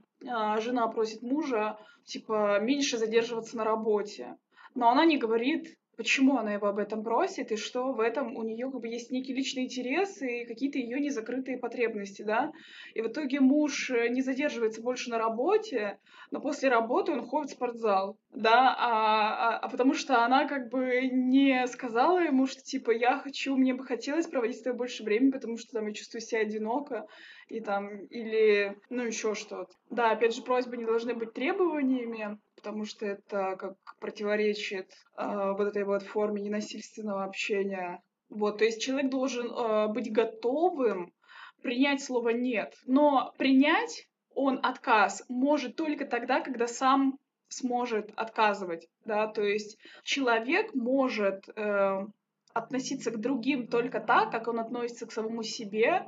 жена 0.60 0.88
просит 0.88 1.22
мужа, 1.22 1.78
типа, 2.04 2.58
меньше 2.60 2.98
задерживаться 2.98 3.56
на 3.56 3.64
работе. 3.64 4.36
Но 4.74 4.90
она 4.90 5.04
не 5.04 5.18
говорит, 5.18 5.78
почему 6.02 6.36
она 6.36 6.54
его 6.54 6.66
об 6.66 6.78
этом 6.78 7.04
просит, 7.04 7.52
и 7.52 7.56
что 7.56 7.92
в 7.92 8.00
этом 8.00 8.34
у 8.34 8.42
нее 8.42 8.68
как 8.72 8.80
бы 8.80 8.88
есть 8.88 9.12
некий 9.12 9.32
личный 9.32 9.64
интерес 9.66 10.20
и 10.20 10.44
какие-то 10.46 10.78
ее 10.78 10.98
незакрытые 10.98 11.58
потребности, 11.58 12.22
да. 12.22 12.50
И 12.94 13.02
в 13.02 13.06
итоге 13.06 13.38
муж 13.38 13.88
э, 13.88 14.08
не 14.08 14.20
задерживается 14.20 14.82
больше 14.82 15.10
на 15.10 15.18
работе, 15.18 16.00
но 16.32 16.40
после 16.40 16.70
работы 16.70 17.12
он 17.12 17.24
ходит 17.24 17.50
в 17.50 17.54
спортзал, 17.54 18.18
да, 18.34 18.74
а, 18.76 18.80
а, 18.80 19.58
а 19.58 19.68
потому 19.68 19.94
что 19.94 20.24
она 20.24 20.48
как 20.48 20.70
бы 20.70 21.02
не 21.06 21.68
сказала 21.68 22.18
ему, 22.18 22.48
что 22.48 22.62
типа 22.62 22.90
я 22.90 23.18
хочу, 23.18 23.56
мне 23.56 23.72
бы 23.72 23.84
хотелось 23.84 24.26
проводить 24.26 24.58
с 24.58 24.62
тобой 24.62 24.78
больше 24.78 25.04
времени, 25.04 25.30
потому 25.30 25.56
что 25.56 25.70
там 25.78 25.86
я 25.86 25.94
чувствую 25.94 26.20
себя 26.20 26.40
одиноко, 26.40 27.06
и 27.46 27.60
там, 27.60 28.06
или, 28.06 28.76
ну, 28.90 29.04
еще 29.04 29.34
что-то. 29.34 29.72
Да, 29.90 30.10
опять 30.10 30.34
же, 30.34 30.42
просьбы 30.42 30.76
не 30.76 30.84
должны 30.84 31.14
быть 31.14 31.32
требованиями, 31.32 32.38
потому 32.62 32.84
что 32.84 33.04
это 33.04 33.56
как 33.56 33.74
противоречит 33.98 34.92
э, 35.16 35.52
вот 35.58 35.66
этой 35.66 35.84
вот 35.84 36.02
форме 36.04 36.42
ненасильственного 36.42 37.24
общения. 37.24 38.00
Вот, 38.28 38.58
то 38.58 38.64
есть 38.64 38.80
человек 38.80 39.10
должен 39.10 39.50
э, 39.50 39.88
быть 39.88 40.12
готовым 40.12 41.12
принять 41.60 42.02
слово 42.02 42.28
«нет». 42.30 42.74
Но 42.86 43.34
принять 43.36 44.06
он 44.34 44.60
отказ 44.62 45.24
может 45.28 45.74
только 45.74 46.06
тогда, 46.06 46.40
когда 46.40 46.68
сам 46.68 47.18
сможет 47.48 48.12
отказывать, 48.16 48.88
да, 49.04 49.26
то 49.26 49.42
есть 49.42 49.76
человек 50.04 50.72
может 50.72 51.48
э, 51.54 52.06
относиться 52.54 53.10
к 53.10 53.20
другим 53.20 53.66
только 53.66 54.00
так, 54.00 54.30
как 54.30 54.46
он 54.46 54.60
относится 54.60 55.06
к 55.06 55.12
самому 55.12 55.42
себе, 55.42 56.06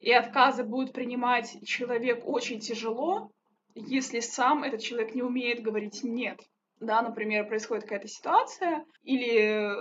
и 0.00 0.12
отказы 0.12 0.64
будет 0.64 0.92
принимать 0.92 1.56
человек 1.64 2.28
очень 2.28 2.60
тяжело, 2.60 3.30
если 3.74 4.20
сам 4.20 4.62
этот 4.62 4.80
человек 4.80 5.14
не 5.14 5.22
умеет 5.22 5.62
говорить 5.62 6.02
«нет». 6.02 6.40
Да, 6.80 7.02
например, 7.02 7.46
происходит 7.46 7.84
какая-то 7.84 8.08
ситуация, 8.08 8.84
или 9.02 9.72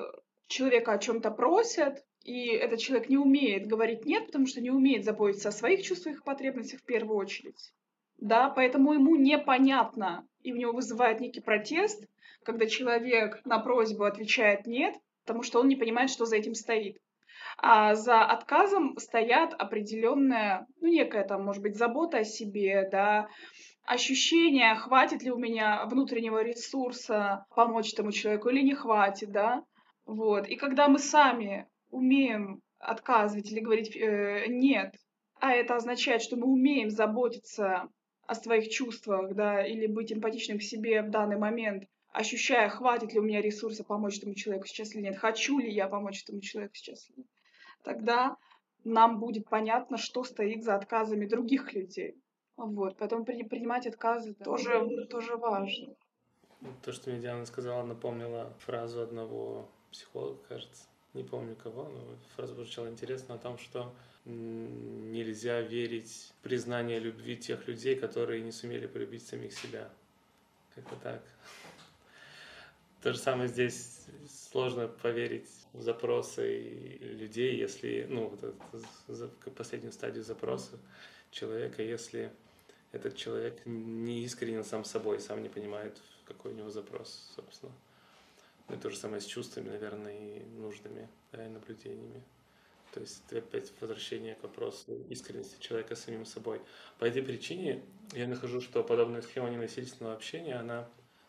человека 0.47 0.93
о 0.93 1.00
чем-то 1.00 1.31
просят, 1.31 2.03
и 2.23 2.47
этот 2.47 2.79
человек 2.79 3.09
не 3.09 3.17
умеет 3.17 3.67
говорить 3.67 4.05
«нет», 4.05 4.27
потому 4.27 4.45
что 4.47 4.62
не 4.62 4.71
умеет 4.71 5.03
заботиться 5.03 5.50
о 5.50 5.53
своих 5.53 5.83
чувствах 5.83 6.19
и 6.19 6.23
потребностях 6.23 6.81
в 6.81 6.85
первую 6.85 7.17
очередь. 7.17 7.73
Да, 8.17 8.50
поэтому 8.50 8.93
ему 8.93 9.15
непонятно, 9.15 10.25
и 10.41 10.53
у 10.53 10.55
него 10.55 10.71
вызывает 10.71 11.19
некий 11.19 11.41
протест, 11.41 12.03
когда 12.43 12.67
человек 12.67 13.41
на 13.45 13.59
просьбу 13.59 14.03
отвечает 14.03 14.65
«нет», 14.65 14.95
потому 15.25 15.43
что 15.43 15.59
он 15.59 15.67
не 15.67 15.75
понимает, 15.75 16.09
что 16.09 16.25
за 16.25 16.38
этим 16.38 16.53
стоит. 16.53 16.97
А 17.57 17.95
за 17.95 18.23
отказом 18.23 18.97
стоят 18.97 19.53
определенная, 19.53 20.65
ну, 20.79 20.88
некая 20.88 21.23
там, 21.23 21.43
может 21.43 21.62
быть, 21.62 21.75
забота 21.75 22.19
о 22.19 22.23
себе, 22.23 22.88
да, 22.91 23.27
ощущение, 23.85 24.75
хватит 24.75 25.23
ли 25.23 25.31
у 25.31 25.37
меня 25.37 25.85
внутреннего 25.85 26.43
ресурса 26.43 27.45
помочь 27.55 27.93
этому 27.93 28.11
человеку 28.11 28.49
или 28.49 28.61
не 28.61 28.75
хватит, 28.75 29.31
да. 29.31 29.63
Вот. 30.05 30.47
И 30.47 30.55
когда 30.55 30.87
мы 30.87 30.99
сами 30.99 31.67
умеем 31.91 32.61
отказывать 32.79 33.51
или 33.51 33.59
говорить 33.59 33.95
э, 33.95 34.45
нет, 34.47 34.95
а 35.39 35.53
это 35.53 35.75
означает, 35.75 36.22
что 36.22 36.35
мы 36.37 36.48
умеем 36.48 36.89
заботиться 36.89 37.89
о 38.25 38.35
своих 38.35 38.69
чувствах, 38.69 39.33
да, 39.35 39.65
или 39.65 39.87
быть 39.87 40.11
эмпатичным 40.11 40.59
к 40.59 40.63
себе 40.63 41.01
в 41.01 41.09
данный 41.09 41.37
момент, 41.37 41.83
ощущая, 42.11 42.69
хватит 42.69 43.13
ли 43.13 43.19
у 43.19 43.24
меня 43.24 43.41
ресурса 43.41 43.83
помочь 43.83 44.17
этому 44.17 44.35
человеку 44.35 44.67
сейчас 44.67 44.96
или 44.96 45.01
нет, 45.01 45.17
хочу 45.17 45.59
ли 45.59 45.72
я 45.72 45.87
помочь 45.87 46.24
этому 46.24 46.41
человеку 46.41 46.75
сейчас 46.75 47.09
или 47.09 47.17
нет, 47.19 47.27
тогда 47.83 48.37
нам 48.83 49.19
будет 49.19 49.50
понятно, 49.50 49.98
что 49.98 50.24
стоит 50.24 50.63
за 50.63 50.75
отказами 50.75 51.25
других 51.25 51.74
людей. 51.74 52.15
Вот, 52.57 52.98
поэтому 52.98 53.25
при, 53.25 53.44
принимать 53.44 53.87
отказы 53.87 54.33
тоже, 54.33 55.07
тоже 55.09 55.37
важно. 55.37 55.96
То, 56.83 56.92
что 56.92 57.09
мне 57.09 57.20
Диана 57.20 57.46
сказала, 57.46 57.83
напомнила 57.83 58.53
фразу 58.59 59.01
одного 59.01 59.70
психолога, 59.92 60.39
кажется. 60.48 60.85
Не 61.13 61.24
помню 61.24 61.55
кого, 61.55 61.89
но 61.89 62.18
фраза 62.35 62.55
звучала 62.55 62.89
интересно 62.89 63.35
о 63.35 63.37
том, 63.37 63.57
что 63.57 63.94
нельзя 64.25 65.61
верить 65.61 66.33
в 66.39 66.44
признание 66.44 67.00
любви 67.00 67.37
тех 67.37 67.68
людей, 67.68 67.96
которые 67.96 68.42
не 68.42 68.51
сумели 68.51 68.87
полюбить 68.87 69.25
самих 69.25 69.53
себя. 69.53 69.89
Как-то 70.74 70.96
так. 71.03 71.22
То 73.01 73.11
же 73.11 73.20
самое 73.20 73.50
здесь 73.50 74.07
сложно 74.29 74.87
поверить 74.87 75.50
в 75.74 75.81
запросы 75.81 76.98
людей, 77.01 77.57
если, 77.57 78.07
ну, 78.09 78.29
вот 78.29 78.44
эту, 78.44 79.51
последнюю 79.51 79.92
стадию 79.92 80.24
запроса 80.24 80.79
человека, 81.33 81.81
если 81.81 82.31
этот 82.91 83.15
человек 83.15 83.61
не 83.65 84.24
искренен 84.24 84.63
сам 84.63 84.85
собой, 84.85 85.19
сам 85.19 85.41
не 85.41 85.50
понимает, 85.50 85.98
какой 86.25 86.53
у 86.53 86.55
него 86.55 86.69
запрос, 86.69 87.31
собственно. 87.35 87.72
Ну, 88.69 88.75
и 88.75 88.79
то 88.79 88.89
же 88.89 88.98
самое 88.98 89.22
с 89.22 89.25
чувствами, 89.25 89.69
наверное, 89.69 90.13
и 90.13 90.46
нуждами, 90.57 91.09
да, 91.31 91.46
и 91.46 91.50
наблюдениями. 91.50 92.24
То 92.93 93.01
есть 93.01 93.33
опять 93.33 93.72
возвращение 93.81 94.35
к 94.35 94.43
вопросу 94.43 94.96
искренности 95.09 95.59
человека 95.59 95.96
самим 95.96 96.25
собой. 96.25 96.61
По 97.00 97.05
этой 97.05 97.24
причине 97.24 97.83
я 98.13 98.27
нахожу, 98.27 98.61
что 98.61 98.83
подобная 98.83 99.24
схема 99.24 99.50
ненасильственного 99.50 100.15
общения, 100.15 100.55
она 100.55 100.87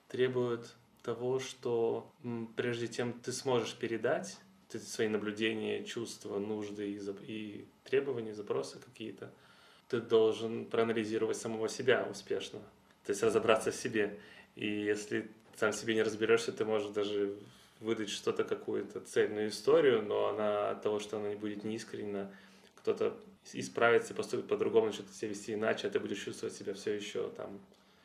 требует 0.08 0.74
того, 1.02 1.38
что 1.38 2.12
прежде 2.56 2.88
чем 2.88 3.14
ты 3.14 3.32
сможешь 3.32 3.74
передать 3.74 4.36
свои 4.68 5.08
наблюдения, 5.08 5.84
чувства, 5.84 6.38
нужды 6.38 6.92
и, 6.92 7.00
и 7.26 7.68
требования, 7.84 8.34
запросы 8.34 8.78
какие-то, 8.78 9.32
ты 9.88 10.00
должен 10.00 10.66
проанализировать 10.66 11.36
самого 11.36 11.68
себя 11.68 12.06
успешно, 12.10 12.60
то 13.04 13.10
есть 13.10 13.22
разобраться 13.22 13.70
в 13.70 13.76
себе. 13.76 14.18
И 14.56 14.66
если 14.66 15.30
сам 15.56 15.72
себе 15.72 15.94
не 15.94 16.02
разберешься, 16.02 16.52
ты 16.52 16.64
можешь 16.64 16.90
даже 16.90 17.36
выдать 17.80 18.10
что-то, 18.10 18.44
какую-то 18.44 19.00
цельную 19.00 19.48
историю, 19.48 20.02
но 20.02 20.28
она 20.28 20.70
от 20.70 20.82
того, 20.82 21.00
что 21.00 21.18
она 21.18 21.28
не 21.30 21.36
будет 21.36 21.64
неискренна, 21.64 22.30
кто-то 22.76 23.16
исправится, 23.52 24.14
поступит 24.14 24.48
по-другому, 24.48 24.86
начнет 24.86 25.12
себя 25.12 25.30
вести 25.30 25.54
иначе, 25.54 25.86
а 25.86 25.90
ты 25.90 26.00
будешь 26.00 26.22
чувствовать 26.22 26.54
себя 26.54 26.74
все 26.74 26.92
еще 26.92 27.30
там 27.30 27.60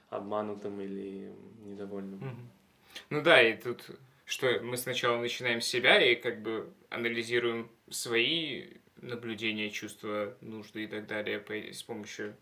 обманутым 0.09 0.81
или 0.81 1.31
недовольным. 1.65 2.19
Mm-hmm. 2.19 3.01
Ну 3.11 3.21
да, 3.21 3.41
и 3.41 3.55
тут 3.55 3.89
что 4.29 4.59
мы 4.61 4.77
сначала 4.77 5.19
начинаем 5.19 5.59
с 5.59 5.65
себя 5.65 5.99
и 5.99 6.15
как 6.15 6.43
бы 6.43 6.71
анализируем 6.91 7.71
свои 7.89 8.65
наблюдения, 9.01 9.69
чувства, 9.69 10.35
нужды 10.41 10.83
и 10.83 10.88
так 10.88 11.07
далее 11.07 11.43
с 11.71 11.83
помощью 11.83 12.35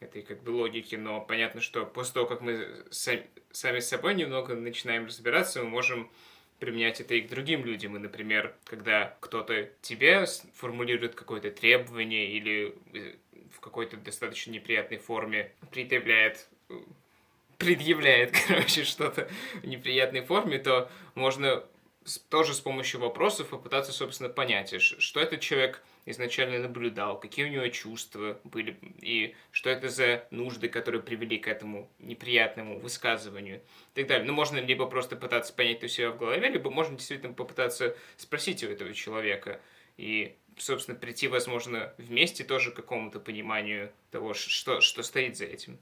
этой 0.00 0.22
как 0.22 0.42
бы 0.42 0.50
логики, 0.50 0.94
но 0.94 1.20
понятно, 1.20 1.60
что 1.60 1.84
после 1.84 2.14
того, 2.14 2.26
как 2.26 2.40
мы 2.40 2.84
сами 2.90 3.80
с 3.80 3.88
собой 3.88 4.14
немного 4.14 4.54
начинаем 4.54 5.06
разбираться, 5.06 5.62
мы 5.62 5.68
можем 5.68 6.10
применять 6.58 7.00
это 7.00 7.14
и 7.14 7.20
к 7.20 7.28
другим 7.28 7.64
людям. 7.64 7.96
И, 7.96 7.98
например, 7.98 8.54
когда 8.64 9.16
кто-то 9.20 9.68
тебе 9.80 10.24
формулирует 10.54 11.14
какое-то 11.14 11.50
требование 11.50 12.32
или 12.32 12.74
э, 12.94 13.14
в 13.52 13.60
какой-то 13.60 13.96
достаточно 13.96 14.52
неприятной 14.52 14.98
форме 14.98 15.52
предъявляет 15.70 16.48
э, 16.68 16.74
предъявляет, 17.58 18.34
короче, 18.48 18.84
что-то 18.84 19.28
в 19.62 19.66
неприятной 19.66 20.22
форме, 20.22 20.58
то 20.58 20.90
можно 21.14 21.64
тоже 22.28 22.54
с 22.54 22.60
помощью 22.60 23.00
вопросов 23.00 23.48
попытаться, 23.48 23.92
собственно, 23.92 24.28
понять, 24.28 24.80
что 24.80 25.20
этот 25.20 25.40
человек 25.40 25.82
изначально 26.06 26.58
наблюдал, 26.58 27.20
какие 27.20 27.44
у 27.44 27.48
него 27.48 27.68
чувства 27.68 28.40
были, 28.44 28.78
и 29.00 29.34
что 29.50 29.68
это 29.70 29.88
за 29.88 30.26
нужды, 30.30 30.68
которые 30.68 31.02
привели 31.02 31.38
к 31.38 31.48
этому 31.48 31.90
неприятному 31.98 32.78
высказыванию 32.78 33.58
и 33.58 34.00
так 34.00 34.06
далее. 34.06 34.26
Ну, 34.26 34.32
можно 34.32 34.58
либо 34.58 34.86
просто 34.86 35.16
пытаться 35.16 35.52
понять 35.52 35.78
это 35.78 35.86
у 35.86 35.88
себя 35.88 36.10
в 36.10 36.18
голове, 36.18 36.48
либо 36.48 36.70
можно 36.70 36.96
действительно 36.96 37.34
попытаться 37.34 37.96
спросить 38.16 38.64
у 38.64 38.68
этого 38.68 38.94
человека 38.94 39.60
и 39.96 40.36
собственно, 40.56 40.98
прийти, 40.98 41.28
возможно, 41.28 41.94
вместе 41.98 42.44
тоже 42.44 42.70
к 42.70 42.76
какому-то 42.76 43.20
пониманию 43.20 43.92
того, 44.10 44.34
что, 44.34 44.80
что 44.80 45.02
стоит 45.02 45.36
за 45.36 45.44
этим. 45.44 45.78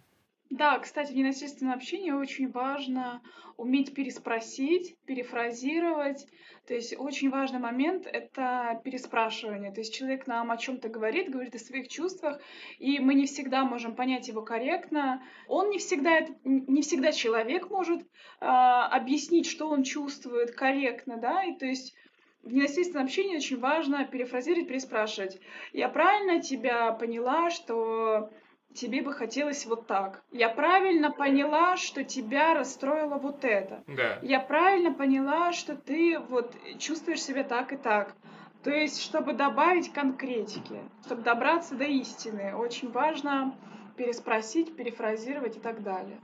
Да, 0.51 0.79
кстати, 0.79 1.13
в 1.13 1.17
ненасильственном 1.17 1.75
общении 1.75 2.13
очень 2.13 2.51
важно 2.51 3.21
уметь 3.57 3.95
переспросить, 3.95 4.97
перефразировать. 5.05 6.27
То 6.67 6.75
есть 6.75 6.95
очень 6.99 7.31
важный 7.31 7.59
момент— 7.59 8.07
это 8.13 8.81
переспрашивание. 8.85 9.73
То 9.73 9.81
есть 9.81 9.95
человек 9.95 10.27
нам 10.27 10.51
о 10.51 10.57
чем 10.57 10.79
то 10.79 10.89
говорит, 10.89 11.31
говорит 11.31 11.55
о 11.55 11.59
своих 11.59 11.89
чувствах, 11.89 12.41
и 12.79 13.01
мы 13.01 13.15
не 13.15 13.27
всегда 13.27 13.65
можем 13.65 13.97
понять 13.97 14.29
его 14.29 14.43
корректно. 14.43 15.23
Он 15.49 15.71
не 15.71 15.79
всегда, 15.79 16.27
не 16.45 16.83
всегда 16.83 17.13
человек 17.13 17.71
может 17.71 18.03
э, 18.03 18.05
объяснить, 18.41 19.47
что 19.47 19.69
он 19.69 19.83
чувствует 19.83 20.53
корректно, 20.53 21.17
да, 21.17 21.43
и 21.45 21.57
то 21.57 21.67
есть 21.67 21.95
в 22.43 22.53
ненасильственном 22.53 23.07
общении 23.07 23.37
очень 23.37 23.59
важно 23.59 24.05
перефразировать, 24.05 24.69
переспрашивать. 24.69 25.41
Я 25.73 25.89
правильно 25.89 26.41
тебя 26.41 26.93
поняла, 26.93 27.51
что 27.51 28.31
тебе 28.77 29.03
бы 29.03 29.13
хотелось 29.13 29.67
вот 29.67 29.87
так. 29.87 30.23
Я 30.31 30.49
правильно 30.49 31.11
поняла, 31.11 31.77
что 31.77 32.05
тебя 32.05 32.55
расстроило 32.55 33.17
вот 33.17 33.45
это. 33.45 33.83
Да. 33.87 34.19
Я 34.23 34.41
правильно 34.41 34.93
поняла, 34.93 35.53
что 35.53 35.77
ты 35.77 36.19
вот 36.19 36.55
чувствуешь 36.79 37.23
себя 37.23 37.43
так 37.43 37.73
и 37.73 37.77
так. 37.77 38.15
То 38.63 38.71
есть, 38.71 39.01
чтобы 39.03 39.33
добавить 39.33 39.93
конкретики, 39.93 40.81
чтобы 41.05 41.23
добраться 41.23 41.75
до 41.75 41.85
истины, 41.85 42.55
очень 42.57 42.91
важно 42.91 43.57
переспросить, 43.97 44.75
перефразировать 44.77 45.57
и 45.57 45.61
так 45.61 45.83
далее. 45.83 46.21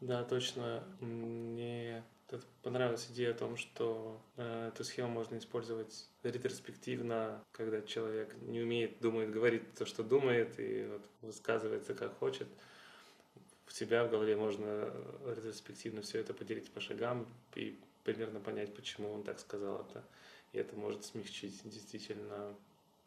Да, 0.00 0.24
точно. 0.24 0.84
Мне 1.00 2.04
понравилась 2.66 3.06
идея 3.12 3.30
о 3.30 3.34
том, 3.34 3.56
что 3.56 4.20
э, 4.36 4.70
эту 4.74 4.82
схему 4.82 5.08
можно 5.08 5.38
использовать 5.38 6.08
ретроспективно, 6.24 7.40
когда 7.52 7.80
человек 7.80 8.34
не 8.42 8.60
умеет, 8.60 8.98
думает, 8.98 9.30
говорит 9.30 9.62
то, 9.78 9.86
что 9.86 10.02
думает, 10.02 10.58
и 10.58 10.84
вот 10.90 11.06
высказывается 11.22 11.94
как 11.94 12.18
хочет. 12.18 12.48
В 13.66 13.72
себя 13.72 14.04
в 14.04 14.10
голове 14.10 14.34
можно 14.34 14.92
ретроспективно 15.24 16.02
все 16.02 16.18
это 16.18 16.34
поделить 16.34 16.68
по 16.72 16.80
шагам 16.80 17.28
и 17.54 17.78
примерно 18.02 18.40
понять, 18.40 18.74
почему 18.74 19.12
он 19.12 19.22
так 19.22 19.38
сказал 19.38 19.86
это. 19.88 20.02
И 20.52 20.58
это 20.58 20.74
может 20.74 21.04
смягчить 21.04 21.60
действительно 21.62 22.52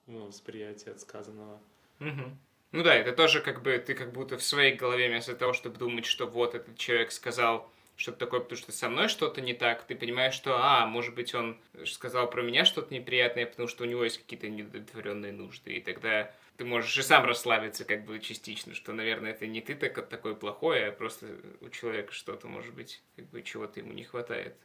ну, 0.07 0.27
восприятие 0.27 0.93
от 0.93 1.01
сказанного. 1.01 1.59
Ну 1.99 2.83
да, 2.83 2.95
это 2.95 3.11
тоже 3.11 3.41
как 3.41 3.61
бы 3.61 3.77
ты 3.77 3.93
как 3.93 4.13
будто 4.13 4.37
в 4.37 4.43
своей 4.43 4.75
голове 4.77 5.09
вместо 5.09 5.35
того, 5.35 5.51
чтобы 5.51 5.77
думать, 5.77 6.05
что 6.05 6.27
вот 6.27 6.55
этот 6.55 6.77
человек 6.77 7.11
сказал 7.11 7.69
что-то 7.99 8.17
такое, 8.17 8.39
потому 8.39 8.57
что 8.57 8.71
со 8.71 8.87
мной 8.87 9.09
что-то 9.09 9.41
не 9.41 9.53
так, 9.53 9.83
ты 9.83 9.93
понимаешь, 9.93 10.33
что, 10.33 10.57
а, 10.57 10.85
может 10.85 11.13
быть, 11.15 11.35
он 11.35 11.59
сказал 11.85 12.29
про 12.29 12.41
меня 12.41 12.63
что-то 12.63 12.93
неприятное, 12.93 13.45
потому 13.45 13.67
что 13.67 13.83
у 13.83 13.87
него 13.87 14.05
есть 14.05 14.19
какие-то 14.19 14.47
недовлетворенные 14.47 15.33
нужды, 15.33 15.73
и 15.73 15.81
тогда 15.81 16.31
ты 16.55 16.63
можешь 16.63 16.97
и 16.97 17.01
сам 17.01 17.25
расслабиться 17.25 17.83
как 17.83 18.05
бы 18.05 18.19
частично, 18.19 18.73
что, 18.73 18.93
наверное, 18.93 19.31
это 19.31 19.47
не 19.47 19.59
ты 19.59 19.75
так, 19.75 20.07
такой 20.07 20.33
плохой, 20.37 20.87
а 20.87 20.93
просто 20.93 21.27
у 21.59 21.67
человека 21.69 22.13
что-то, 22.13 22.47
может 22.47 22.73
быть, 22.73 23.03
как 23.17 23.25
бы 23.25 23.43
чего-то 23.43 23.81
ему 23.81 23.91
не 23.91 24.05
хватает. 24.05 24.55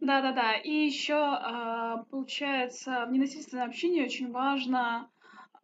Да-да-да. 0.00 0.54
И 0.54 0.70
еще, 0.70 1.16
а, 1.16 2.04
получается, 2.10 3.04
в 3.06 3.12
ненасильственном 3.12 3.68
общении 3.68 4.02
очень 4.02 4.32
важно 4.32 5.10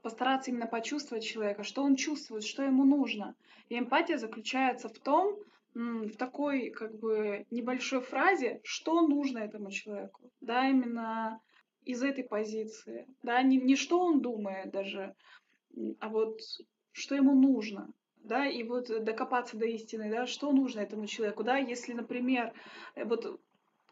постараться 0.03 0.51
именно 0.51 0.67
почувствовать 0.67 1.25
человека, 1.25 1.65
что 1.65 1.83
он 1.83 1.97
чувствует, 1.97 2.45
что 2.45 2.63
ему 2.63 2.85
нужно. 2.85 3.35
И 3.71 3.79
эмпатия 3.79 4.19
заключается 4.19 4.91
в 4.91 4.99
том, 4.99 5.39
в 5.75 6.17
такой 6.17 6.71
как 6.71 6.99
бы 6.99 7.47
небольшой 7.51 8.01
фразе, 8.01 8.61
что 8.65 9.03
нужно 9.03 9.39
этому 9.39 9.71
человеку, 9.71 10.31
да, 10.41 10.69
именно 10.69 11.41
из 11.85 12.03
этой 12.03 12.25
позиции, 12.25 13.07
да, 13.23 13.43
не, 13.43 13.57
не 13.57 13.77
что 13.77 14.01
он 14.01 14.21
думает 14.21 14.71
даже, 14.71 15.15
а 16.01 16.09
вот 16.09 16.41
что 16.93 17.15
ему 17.15 17.35
нужно, 17.35 17.93
да, 18.25 18.47
и 18.47 18.63
вот 18.63 18.89
докопаться 19.05 19.57
до 19.57 19.67
истины, 19.67 20.11
да, 20.11 20.27
что 20.27 20.53
нужно 20.53 20.81
этому 20.81 21.07
человеку, 21.07 21.45
да, 21.45 21.57
если, 21.57 21.93
например, 21.93 22.53
э, 22.95 23.05
вот 23.05 23.41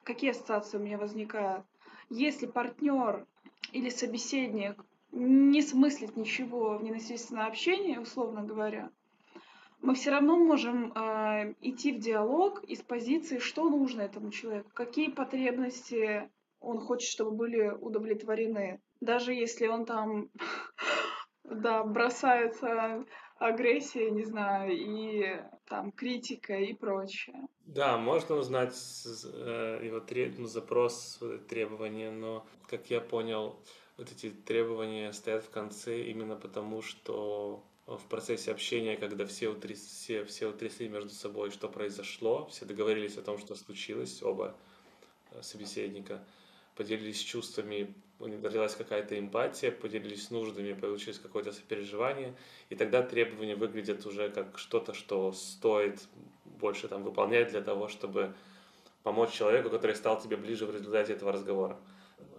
какие 0.02 0.30
ассоциации 0.30 0.78
у 0.78 0.82
меня 0.82 0.98
возникают, 0.98 1.64
если 2.10 2.46
партнер 2.46 3.26
или 3.72 3.88
собеседник 3.88 4.84
не 5.12 5.62
смыслит 5.62 6.16
ничего 6.16 6.76
в 6.76 6.82
ненасильственном 6.82 7.46
общении, 7.46 7.96
условно 7.96 8.42
говоря, 8.42 8.90
мы 9.80 9.94
все 9.94 10.10
равно 10.10 10.36
можем 10.36 10.92
э, 10.92 11.54
идти 11.60 11.92
в 11.92 12.00
диалог 12.00 12.62
из 12.64 12.82
позиции, 12.82 13.38
что 13.38 13.68
нужно 13.68 14.02
этому 14.02 14.30
человеку, 14.30 14.70
какие 14.74 15.10
потребности 15.10 16.28
он 16.60 16.80
хочет, 16.80 17.08
чтобы 17.08 17.32
были 17.32 17.68
удовлетворены. 17.68 18.80
Даже 19.00 19.32
если 19.32 19.68
он 19.68 19.86
там, 19.86 20.30
да, 21.44 21.84
бросается 21.84 23.04
агрессией, 23.38 24.10
не 24.10 24.24
знаю, 24.24 24.72
и 24.76 25.40
там 25.66 25.92
критика 25.92 26.56
и 26.56 26.74
прочее. 26.74 27.46
Да, 27.64 27.96
можно 27.98 28.34
узнать 28.34 28.74
э, 29.24 29.80
его 29.84 30.00
треб... 30.00 30.38
ну, 30.38 30.46
запрос, 30.46 31.20
требования, 31.48 32.10
но, 32.10 32.44
как 32.68 32.90
я 32.90 33.00
понял, 33.00 33.56
вот 33.96 34.10
эти 34.10 34.30
требования 34.30 35.12
стоят 35.12 35.44
в 35.44 35.50
конце 35.50 36.02
именно 36.02 36.34
потому, 36.34 36.82
что 36.82 37.62
в 37.96 38.04
процессе 38.04 38.52
общения, 38.52 38.96
когда 38.96 39.24
все, 39.24 39.48
утряс, 39.48 39.78
все, 39.78 40.24
все 40.24 40.48
утрясли 40.48 40.88
между 40.88 41.10
собой, 41.10 41.50
что 41.50 41.68
произошло, 41.68 42.46
все 42.46 42.66
договорились 42.66 43.16
о 43.16 43.22
том, 43.22 43.38
что 43.38 43.54
случилось, 43.54 44.22
оба 44.22 44.54
э, 45.30 45.40
собеседника, 45.40 46.22
поделились 46.76 47.18
чувствами, 47.18 47.94
родилась 48.20 48.74
какая-то 48.74 49.18
эмпатия, 49.18 49.72
поделились 49.72 50.30
нуждами, 50.30 50.74
получилось 50.74 51.18
какое-то 51.18 51.52
сопереживание, 51.52 52.36
и 52.68 52.74
тогда 52.74 53.02
требования 53.02 53.56
выглядят 53.56 54.04
уже 54.04 54.28
как 54.28 54.58
что-то, 54.58 54.92
что 54.92 55.32
стоит 55.32 55.98
больше 56.44 56.88
там 56.88 57.04
выполнять 57.04 57.50
для 57.50 57.62
того, 57.62 57.88
чтобы 57.88 58.34
помочь 59.02 59.30
человеку, 59.30 59.70
который 59.70 59.96
стал 59.96 60.20
тебе 60.20 60.36
ближе 60.36 60.66
в 60.66 60.74
результате 60.74 61.14
этого 61.14 61.32
разговора. 61.32 61.78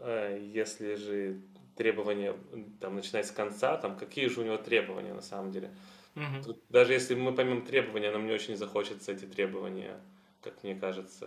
Э, 0.02 0.40
если 0.54 0.94
же 0.94 1.42
требования, 1.80 2.36
там, 2.82 2.96
начинать 2.96 3.26
с 3.26 3.32
конца, 3.32 3.78
там, 3.78 3.98
какие 3.98 4.28
же 4.28 4.42
у 4.42 4.44
него 4.44 4.58
требования 4.58 5.14
на 5.14 5.22
самом 5.22 5.52
деле. 5.52 5.72
Угу. 6.16 6.44
Тут, 6.46 6.64
даже 6.70 6.92
если 6.92 7.16
мы 7.16 7.34
поймем 7.34 7.62
требования, 7.62 8.12
нам 8.12 8.26
не 8.26 8.34
очень 8.34 8.58
захочется 8.58 9.14
эти 9.14 9.24
требования, 9.24 10.02
как 10.44 10.62
мне 10.64 10.76
кажется, 10.76 11.26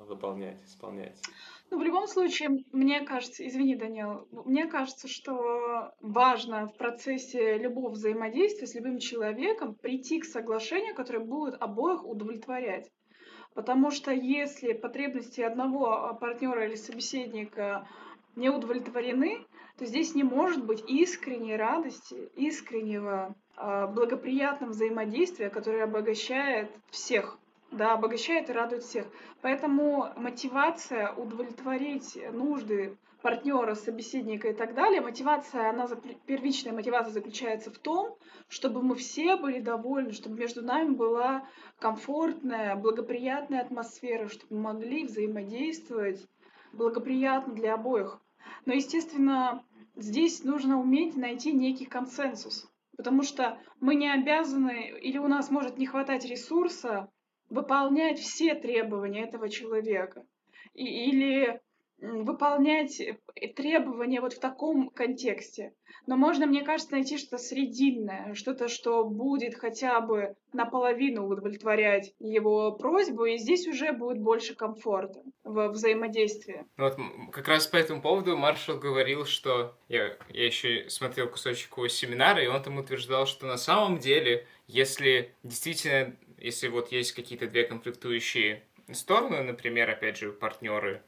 выполнять, 0.00 0.62
исполнять. 0.66 1.18
Ну, 1.70 1.78
в 1.78 1.82
любом 1.82 2.06
случае, 2.06 2.50
мне 2.72 3.00
кажется, 3.00 3.46
извини, 3.46 3.74
Данил, 3.74 4.28
мне 4.30 4.66
кажется, 4.66 5.08
что 5.08 5.94
важно 6.00 6.66
в 6.66 6.76
процессе 6.76 7.56
любого 7.56 7.90
взаимодействия 7.90 8.66
с 8.66 8.74
любым 8.74 8.98
человеком 8.98 9.74
прийти 9.74 10.20
к 10.20 10.26
соглашению, 10.26 10.94
которое 10.94 11.24
будет 11.24 11.56
обоих 11.58 12.04
удовлетворять. 12.04 12.90
Потому 13.54 13.90
что 13.90 14.10
если 14.10 14.72
потребности 14.72 15.40
одного 15.40 16.14
партнера 16.20 16.66
или 16.66 16.74
собеседника 16.74 17.88
не 18.36 18.50
удовлетворены, 18.50 19.46
то 19.78 19.86
здесь 19.86 20.14
не 20.14 20.22
может 20.22 20.64
быть 20.64 20.84
искренней 20.86 21.56
радости, 21.56 22.30
искреннего 22.36 23.34
э, 23.56 23.86
благоприятного 23.88 24.70
взаимодействия, 24.70 25.50
которое 25.50 25.84
обогащает 25.84 26.70
всех, 26.90 27.38
да, 27.72 27.94
обогащает 27.94 28.50
и 28.50 28.52
радует 28.52 28.84
всех. 28.84 29.06
Поэтому 29.42 30.12
мотивация 30.16 31.12
удовлетворить 31.12 32.16
нужды 32.32 32.96
партнера, 33.24 33.74
собеседника 33.74 34.48
и 34.48 34.52
так 34.52 34.74
далее, 34.74 35.00
мотивация, 35.00 35.70
она, 35.70 35.88
первичная 36.26 36.74
мотивация 36.74 37.12
заключается 37.12 37.70
в 37.70 37.78
том, 37.78 38.18
чтобы 38.48 38.82
мы 38.82 38.94
все 38.96 39.36
были 39.36 39.60
довольны, 39.60 40.12
чтобы 40.12 40.38
между 40.38 40.62
нами 40.62 40.94
была 40.94 41.48
комфортная, 41.78 42.76
благоприятная 42.76 43.62
атмосфера, 43.62 44.28
чтобы 44.28 44.56
мы 44.56 44.74
могли 44.74 45.06
взаимодействовать 45.06 46.28
благоприятно 46.74 47.54
для 47.54 47.74
обоих. 47.74 48.20
Но, 48.66 48.72
естественно, 48.72 49.64
здесь 49.96 50.44
нужно 50.44 50.80
уметь 50.80 51.16
найти 51.16 51.52
некий 51.52 51.84
консенсус, 51.84 52.70
потому 52.96 53.22
что 53.22 53.58
мы 53.80 53.94
не 53.94 54.12
обязаны, 54.12 54.90
или 55.00 55.18
у 55.18 55.28
нас 55.28 55.50
может 55.50 55.78
не 55.78 55.86
хватать 55.86 56.24
ресурса 56.24 57.10
выполнять 57.50 58.18
все 58.18 58.54
требования 58.54 59.24
этого 59.24 59.48
человека. 59.48 60.26
И, 60.72 60.84
или 60.84 61.60
выполнять 62.00 63.00
э, 63.00 63.16
требования 63.54 64.20
вот 64.20 64.34
в 64.34 64.40
таком 64.40 64.90
контексте. 64.90 65.72
Но 66.06 66.16
можно, 66.16 66.46
мне 66.46 66.62
кажется, 66.62 66.92
найти 66.92 67.16
что-то 67.16 67.38
срединное, 67.38 68.34
что-то, 68.34 68.68
что 68.68 69.04
будет 69.04 69.54
хотя 69.54 70.00
бы 70.00 70.36
наполовину 70.52 71.26
удовлетворять 71.26 72.12
его 72.18 72.72
просьбу, 72.72 73.24
и 73.24 73.38
здесь 73.38 73.66
уже 73.66 73.92
будет 73.92 74.20
больше 74.20 74.54
комфорта 74.54 75.22
в 75.44 75.68
взаимодействии. 75.68 76.66
Ну 76.76 76.84
вот 76.84 76.98
как 77.32 77.48
раз 77.48 77.66
по 77.66 77.76
этому 77.76 78.02
поводу 78.02 78.36
Маршал 78.36 78.78
говорил, 78.78 79.24
что 79.24 79.76
я, 79.88 80.16
я 80.28 80.46
еще 80.46 80.90
смотрел 80.90 81.28
кусочек 81.28 81.72
его 81.76 81.88
семинара, 81.88 82.42
и 82.42 82.48
он 82.48 82.62
там 82.62 82.76
утверждал, 82.76 83.26
что 83.26 83.46
на 83.46 83.56
самом 83.56 83.98
деле, 83.98 84.46
если 84.66 85.34
действительно, 85.42 86.14
если 86.38 86.68
вот 86.68 86.92
есть 86.92 87.12
какие-то 87.12 87.46
две 87.46 87.64
конфликтующие 87.64 88.62
стороны, 88.92 89.42
например, 89.42 89.88
опять 89.88 90.18
же, 90.18 90.32
партнеры, 90.32 91.02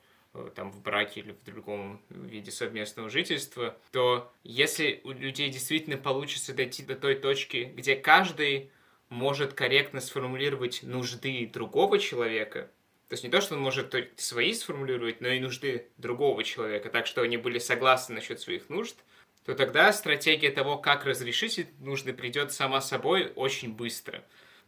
там 0.55 0.71
в 0.71 0.81
браке 0.83 1.21
или 1.21 1.33
в 1.33 1.45
другом 1.45 2.01
виде 2.11 2.51
совместного 2.51 3.11
жительства, 3.11 3.77
то 3.93 4.33
если 4.45 5.01
у 5.05 5.11
людей 5.11 5.51
действительно 5.51 5.97
получится 5.97 6.55
дойти 6.55 6.83
до 6.83 6.95
той 6.97 7.15
точки, 7.15 7.73
где 7.75 7.97
каждый 7.97 8.71
может 9.09 9.53
корректно 9.53 10.01
сформулировать 10.01 10.83
нужды 10.83 11.47
другого 11.53 11.99
человека, 11.99 12.71
то 13.09 13.13
есть 13.13 13.23
не 13.23 13.31
то, 13.31 13.41
что 13.41 13.55
он 13.55 13.61
может 13.61 13.95
свои 14.17 14.53
сформулировать, 14.53 15.21
но 15.21 15.29
и 15.29 15.39
нужды 15.39 15.89
другого 15.97 16.43
человека, 16.43 16.91
так 16.91 17.07
что 17.07 17.23
они 17.23 17.37
были 17.37 17.59
согласны 17.59 18.17
насчет 18.17 18.41
своих 18.41 18.69
нужд, 18.69 18.97
то 19.45 19.55
тогда 19.55 19.93
стратегия 19.93 20.51
того, 20.51 20.77
как 20.77 21.05
разрешить 21.05 21.61
эти 21.61 21.71
нужды, 21.79 22.13
придет 22.13 22.53
сама 22.53 22.81
собой 22.81 23.33
очень 23.37 23.73
быстро. 23.73 24.19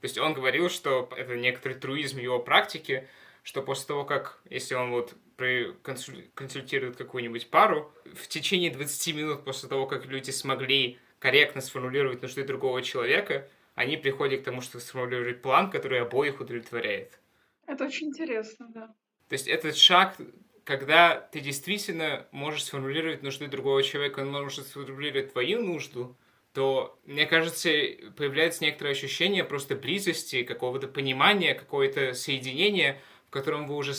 То 0.00 0.04
есть 0.04 0.18
он 0.18 0.34
говорил, 0.34 0.70
что 0.70 1.10
это 1.16 1.34
некоторый 1.34 1.74
труизм 1.74 2.18
его 2.18 2.38
практики, 2.38 3.08
что 3.42 3.60
после 3.60 3.88
того, 3.88 4.04
как, 4.04 4.38
если 4.48 4.76
он 4.76 4.92
вот 4.92 5.14
консультирует 5.38 6.96
какую-нибудь 6.96 7.48
пару, 7.48 7.92
в 8.04 8.26
течение 8.26 8.70
20 8.70 9.14
минут 9.14 9.44
после 9.44 9.68
того, 9.68 9.86
как 9.86 10.06
люди 10.06 10.30
смогли 10.30 10.98
корректно 11.20 11.60
сформулировать 11.60 12.22
нужды 12.22 12.44
другого 12.44 12.82
человека, 12.82 13.48
они 13.74 13.96
приходят 13.96 14.40
к 14.40 14.44
тому, 14.44 14.60
что 14.60 14.80
сформулировать 14.80 15.40
план, 15.40 15.70
который 15.70 16.00
обоих 16.00 16.40
удовлетворяет. 16.40 17.20
Это 17.66 17.84
очень 17.84 18.08
интересно, 18.08 18.66
да. 18.74 18.86
То 19.28 19.34
есть 19.34 19.46
этот 19.46 19.76
шаг, 19.76 20.16
когда 20.64 21.20
ты 21.20 21.40
действительно 21.40 22.26
можешь 22.32 22.64
сформулировать 22.64 23.22
нужды 23.22 23.46
другого 23.46 23.82
человека, 23.82 24.20
он 24.20 24.32
может 24.32 24.66
сформулировать 24.66 25.32
твою 25.32 25.62
нужду, 25.62 26.16
то, 26.52 26.98
мне 27.04 27.26
кажется, 27.26 27.68
появляется 28.16 28.64
некоторое 28.64 28.90
ощущение 28.90 29.44
просто 29.44 29.76
близости, 29.76 30.42
какого-то 30.42 30.88
понимания, 30.88 31.54
какое-то 31.54 32.14
соединение, 32.14 33.00
в 33.28 33.30
котором 33.30 33.68
вы 33.68 33.76
уже 33.76 33.94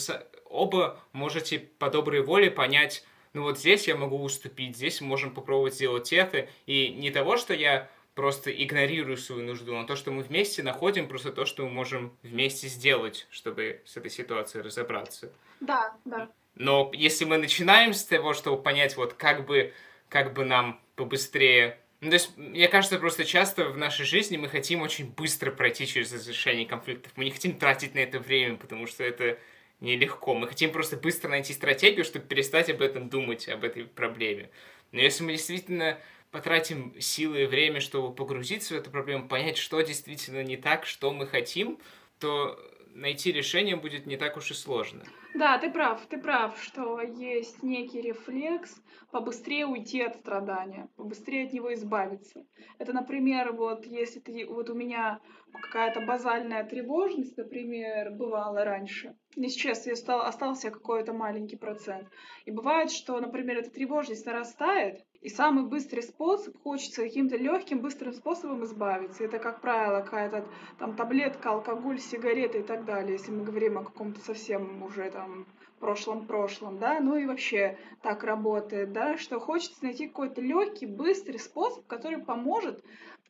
оба 0.50 1.00
можете 1.12 1.58
по 1.58 1.88
доброй 1.90 2.22
воле 2.22 2.50
понять, 2.50 3.04
ну 3.32 3.42
вот 3.42 3.58
здесь 3.58 3.88
я 3.88 3.96
могу 3.96 4.20
уступить, 4.22 4.76
здесь 4.76 5.00
мы 5.00 5.06
можем 5.06 5.32
попробовать 5.32 5.74
сделать 5.74 6.12
это, 6.12 6.48
и 6.66 6.88
не 6.88 7.10
того, 7.10 7.36
что 7.36 7.54
я 7.54 7.88
просто 8.14 8.50
игнорирую 8.50 9.16
свою 9.16 9.44
нужду, 9.44 9.72
но 9.72 9.84
то, 9.84 9.96
что 9.96 10.10
мы 10.10 10.22
вместе 10.22 10.62
находим, 10.62 11.08
просто 11.08 11.32
то, 11.32 11.46
что 11.46 11.64
мы 11.64 11.70
можем 11.70 12.12
вместе 12.22 12.68
сделать, 12.68 13.26
чтобы 13.30 13.80
с 13.86 13.96
этой 13.96 14.10
ситуацией 14.10 14.64
разобраться. 14.64 15.32
Да, 15.60 15.94
да. 16.04 16.28
Но 16.56 16.90
если 16.92 17.24
мы 17.24 17.38
начинаем 17.38 17.94
с 17.94 18.04
того, 18.04 18.34
чтобы 18.34 18.62
понять, 18.62 18.96
вот 18.96 19.14
как 19.14 19.46
бы, 19.46 19.72
как 20.08 20.34
бы 20.34 20.44
нам 20.44 20.80
побыстрее 20.96 21.78
ну, 22.00 22.08
то 22.08 22.14
есть, 22.14 22.36
мне 22.38 22.66
кажется, 22.68 22.98
просто 22.98 23.26
часто 23.26 23.66
в 23.66 23.76
нашей 23.76 24.06
жизни 24.06 24.38
мы 24.38 24.48
хотим 24.48 24.80
очень 24.80 25.10
быстро 25.10 25.50
пройти 25.50 25.86
через 25.86 26.10
разрешение 26.12 26.64
конфликтов. 26.64 27.12
Мы 27.16 27.24
не 27.24 27.30
хотим 27.30 27.58
тратить 27.58 27.94
на 27.94 27.98
это 27.98 28.18
время, 28.18 28.56
потому 28.56 28.86
что 28.86 29.04
это 29.04 29.38
нелегко. 29.80 30.34
Мы 30.34 30.46
хотим 30.46 30.72
просто 30.72 30.96
быстро 30.96 31.28
найти 31.28 31.52
стратегию, 31.52 32.04
чтобы 32.04 32.26
перестать 32.26 32.70
об 32.70 32.82
этом 32.82 33.08
думать, 33.08 33.48
об 33.48 33.64
этой 33.64 33.84
проблеме. 33.84 34.50
Но 34.92 35.00
если 35.00 35.24
мы 35.24 35.32
действительно 35.32 35.98
потратим 36.30 36.94
силы 37.00 37.42
и 37.42 37.46
время, 37.46 37.80
чтобы 37.80 38.14
погрузиться 38.14 38.74
в 38.74 38.76
эту 38.76 38.90
проблему, 38.90 39.28
понять, 39.28 39.56
что 39.56 39.80
действительно 39.80 40.42
не 40.42 40.56
так, 40.56 40.86
что 40.86 41.12
мы 41.12 41.26
хотим, 41.26 41.78
то 42.18 42.58
найти 42.94 43.32
решение 43.32 43.76
будет 43.76 44.06
не 44.06 44.16
так 44.16 44.36
уж 44.36 44.50
и 44.50 44.54
сложно. 44.54 45.04
Да, 45.34 45.58
ты 45.58 45.70
прав, 45.70 46.04
ты 46.06 46.18
прав, 46.18 46.60
что 46.60 47.00
есть 47.00 47.62
некий 47.62 48.00
рефлекс 48.00 48.82
побыстрее 49.12 49.66
уйти 49.66 50.02
от 50.02 50.16
страдания, 50.16 50.88
побыстрее 50.96 51.46
от 51.46 51.52
него 51.52 51.72
избавиться. 51.74 52.44
Это, 52.78 52.92
например, 52.92 53.52
вот 53.52 53.86
если 53.86 54.18
ты, 54.18 54.44
вот 54.46 54.70
у 54.70 54.74
меня 54.74 55.20
какая-то 55.52 56.00
базальная 56.00 56.64
тревожность, 56.64 57.36
например, 57.36 58.10
бывала 58.10 58.64
раньше. 58.64 59.16
Не 59.36 59.48
сейчас 59.48 59.86
я 59.86 59.94
стал, 59.94 60.22
остался 60.22 60.70
какой-то 60.70 61.12
маленький 61.12 61.56
процент. 61.56 62.08
И 62.44 62.50
бывает, 62.50 62.90
что, 62.90 63.20
например, 63.20 63.58
эта 63.58 63.70
тревожность 63.70 64.26
нарастает, 64.26 65.04
и 65.20 65.28
самый 65.28 65.64
быстрый 65.64 66.02
способ, 66.02 66.56
хочется 66.62 67.02
каким-то 67.02 67.36
легким, 67.36 67.80
быстрым 67.80 68.12
способом 68.12 68.64
избавиться. 68.64 69.24
Это, 69.24 69.38
как 69.38 69.60
правило, 69.60 70.00
какая-то 70.00 70.46
там 70.78 70.96
таблетка, 70.96 71.50
алкоголь, 71.50 71.98
сигареты 71.98 72.60
и 72.60 72.62
так 72.62 72.84
далее, 72.84 73.12
если 73.12 73.30
мы 73.30 73.44
говорим 73.44 73.78
о 73.78 73.84
каком-то 73.84 74.20
совсем 74.20 74.82
уже 74.82 75.10
там 75.10 75.46
прошлом-прошлом, 75.78 76.78
да, 76.78 77.00
ну 77.00 77.16
и 77.16 77.26
вообще 77.26 77.78
так 78.02 78.22
работает, 78.22 78.92
да, 78.92 79.16
что 79.16 79.40
хочется 79.40 79.82
найти 79.82 80.06
какой-то 80.06 80.40
легкий, 80.40 80.86
быстрый 80.86 81.38
способ, 81.38 81.86
который 81.86 82.22
поможет 82.22 82.84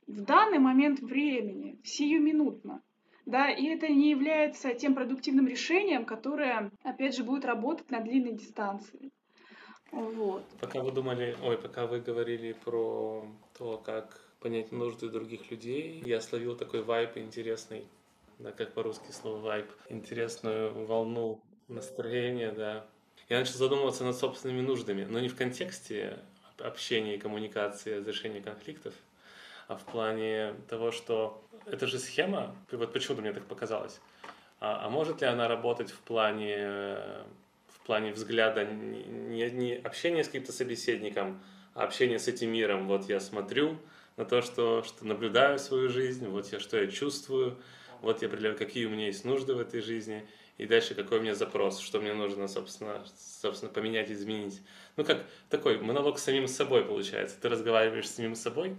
в 0.07 0.21
данный 0.23 0.59
момент 0.59 1.01
времени, 1.01 1.81
сиюминутно. 1.85 2.83
Да, 3.27 3.49
и 3.49 3.67
это 3.67 3.87
не 3.87 4.11
является 4.11 4.75
тем 4.75 4.95
продуктивным 4.95 5.47
решением, 5.47 6.05
которое, 6.05 6.73
опять 6.83 7.15
же, 7.17 7.23
будет 7.23 7.45
работать 7.45 7.89
на 7.91 8.01
длинной 8.01 8.33
дистанции. 8.33 9.13
Вот. 9.93 10.45
Пока 10.61 10.81
вы 10.81 10.93
думали, 10.93 11.37
ой, 11.43 11.59
пока 11.59 11.87
вы 11.87 12.01
говорили 12.01 12.53
про 12.53 13.25
то, 13.59 13.79
как 13.79 14.21
понять 14.41 14.73
нужды 14.73 15.09
других 15.09 15.51
людей, 15.51 16.03
я 16.05 16.21
словил 16.21 16.57
такой 16.57 16.83
вайп 16.83 17.17
интересный, 17.17 17.87
да, 18.39 18.53
как 18.53 18.73
по-русски 18.73 19.11
слово 19.11 19.39
вайп, 19.39 19.67
интересную 19.89 20.87
волну 20.87 21.41
настроения, 21.69 22.53
да. 22.53 22.87
Я 23.29 23.41
начал 23.41 23.55
задумываться 23.55 24.05
над 24.05 24.17
собственными 24.17 24.61
нуждами, 24.61 25.05
но 25.05 25.21
не 25.21 25.29
в 25.29 25.37
контексте 25.37 26.19
общения 26.59 27.17
и 27.17 27.19
коммуникации, 27.19 27.99
разрешения 27.99 28.41
конфликтов, 28.41 28.95
а 29.69 29.77
в 29.77 29.85
плане 29.85 30.55
того, 30.69 30.91
что 30.91 31.43
это 31.67 31.87
же 31.87 31.99
схема, 31.99 32.57
вот 32.71 32.93
почему-то 32.93 33.23
мне 33.23 33.33
так 33.33 33.45
показалось, 33.45 34.01
а, 34.59 34.87
а 34.87 34.91
может 34.91 35.21
ли 35.21 35.27
она 35.27 35.49
работать 35.49 35.91
в 35.91 35.99
плане 36.01 37.25
в 37.83 37.87
плане 37.87 38.13
взгляда 38.13 38.65
не, 38.65 39.51
не 39.51 39.75
общение 39.75 40.25
с 40.25 40.27
каким-то 40.27 40.53
собеседником, 40.53 41.43
а 41.75 41.85
общение 41.85 42.19
с 42.19 42.29
этим 42.29 42.53
миром. 42.53 42.87
Вот 42.87 43.09
я 43.09 43.21
смотрю 43.21 43.79
на 44.17 44.25
то, 44.25 44.43
что, 44.43 44.83
что 44.83 45.07
наблюдаю 45.07 45.59
свою 45.59 45.89
жизнь, 45.89 46.27
вот 46.27 46.53
я 46.53 46.61
что 46.61 46.79
я 46.79 46.87
чувствую, 46.89 47.57
вот 48.03 48.23
я 48.23 48.29
определяю, 48.29 48.57
какие 48.57 48.87
у 48.87 48.91
меня 48.91 49.07
есть 49.07 49.25
нужды 49.25 49.55
в 49.55 49.61
этой 49.61 49.81
жизни, 49.81 50.27
и 50.59 50.67
дальше 50.67 50.95
какой 50.95 51.19
у 51.19 51.23
меня 51.23 51.35
запрос, 51.35 51.81
что 51.81 52.01
мне 52.01 52.13
нужно, 52.13 52.47
собственно, 52.47 53.03
собственно 53.41 53.73
поменять, 53.73 54.11
изменить. 54.11 54.61
Ну, 54.97 55.05
как 55.05 55.25
такой 55.49 55.79
монолог 55.79 56.19
с 56.19 56.25
самим 56.25 56.49
собой 56.49 56.85
получается. 56.85 57.37
Ты 57.41 57.49
разговариваешь 57.49 58.09
с 58.09 58.17
самим 58.17 58.35
собой, 58.35 58.77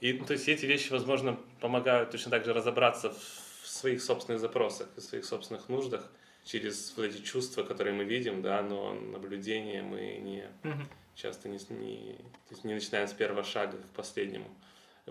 и 0.00 0.12
ну, 0.12 0.24
то 0.24 0.34
есть 0.34 0.48
эти 0.48 0.66
вещи, 0.66 0.92
возможно, 0.92 1.38
помогают 1.60 2.10
точно 2.10 2.30
так 2.30 2.44
же 2.44 2.52
разобраться 2.52 3.10
в 3.10 3.68
своих 3.68 4.02
собственных 4.02 4.40
запросах, 4.40 4.88
в 4.96 5.00
своих 5.00 5.24
собственных 5.24 5.68
нуждах, 5.68 6.08
через 6.44 6.94
вот 6.96 7.06
эти 7.06 7.22
чувства, 7.22 7.62
которые 7.62 7.94
мы 7.94 8.04
видим, 8.04 8.42
да, 8.42 8.62
но 8.62 8.94
наблюдение 8.94 9.82
мы 9.82 10.18
не 10.18 10.44
угу. 10.62 10.82
часто 11.14 11.48
не, 11.48 11.58
не, 11.70 12.14
то 12.16 12.50
есть 12.50 12.64
не 12.64 12.74
начинаем 12.74 13.08
с 13.08 13.12
первого 13.12 13.42
шага 13.42 13.78
к 13.78 13.96
последнему. 13.96 14.48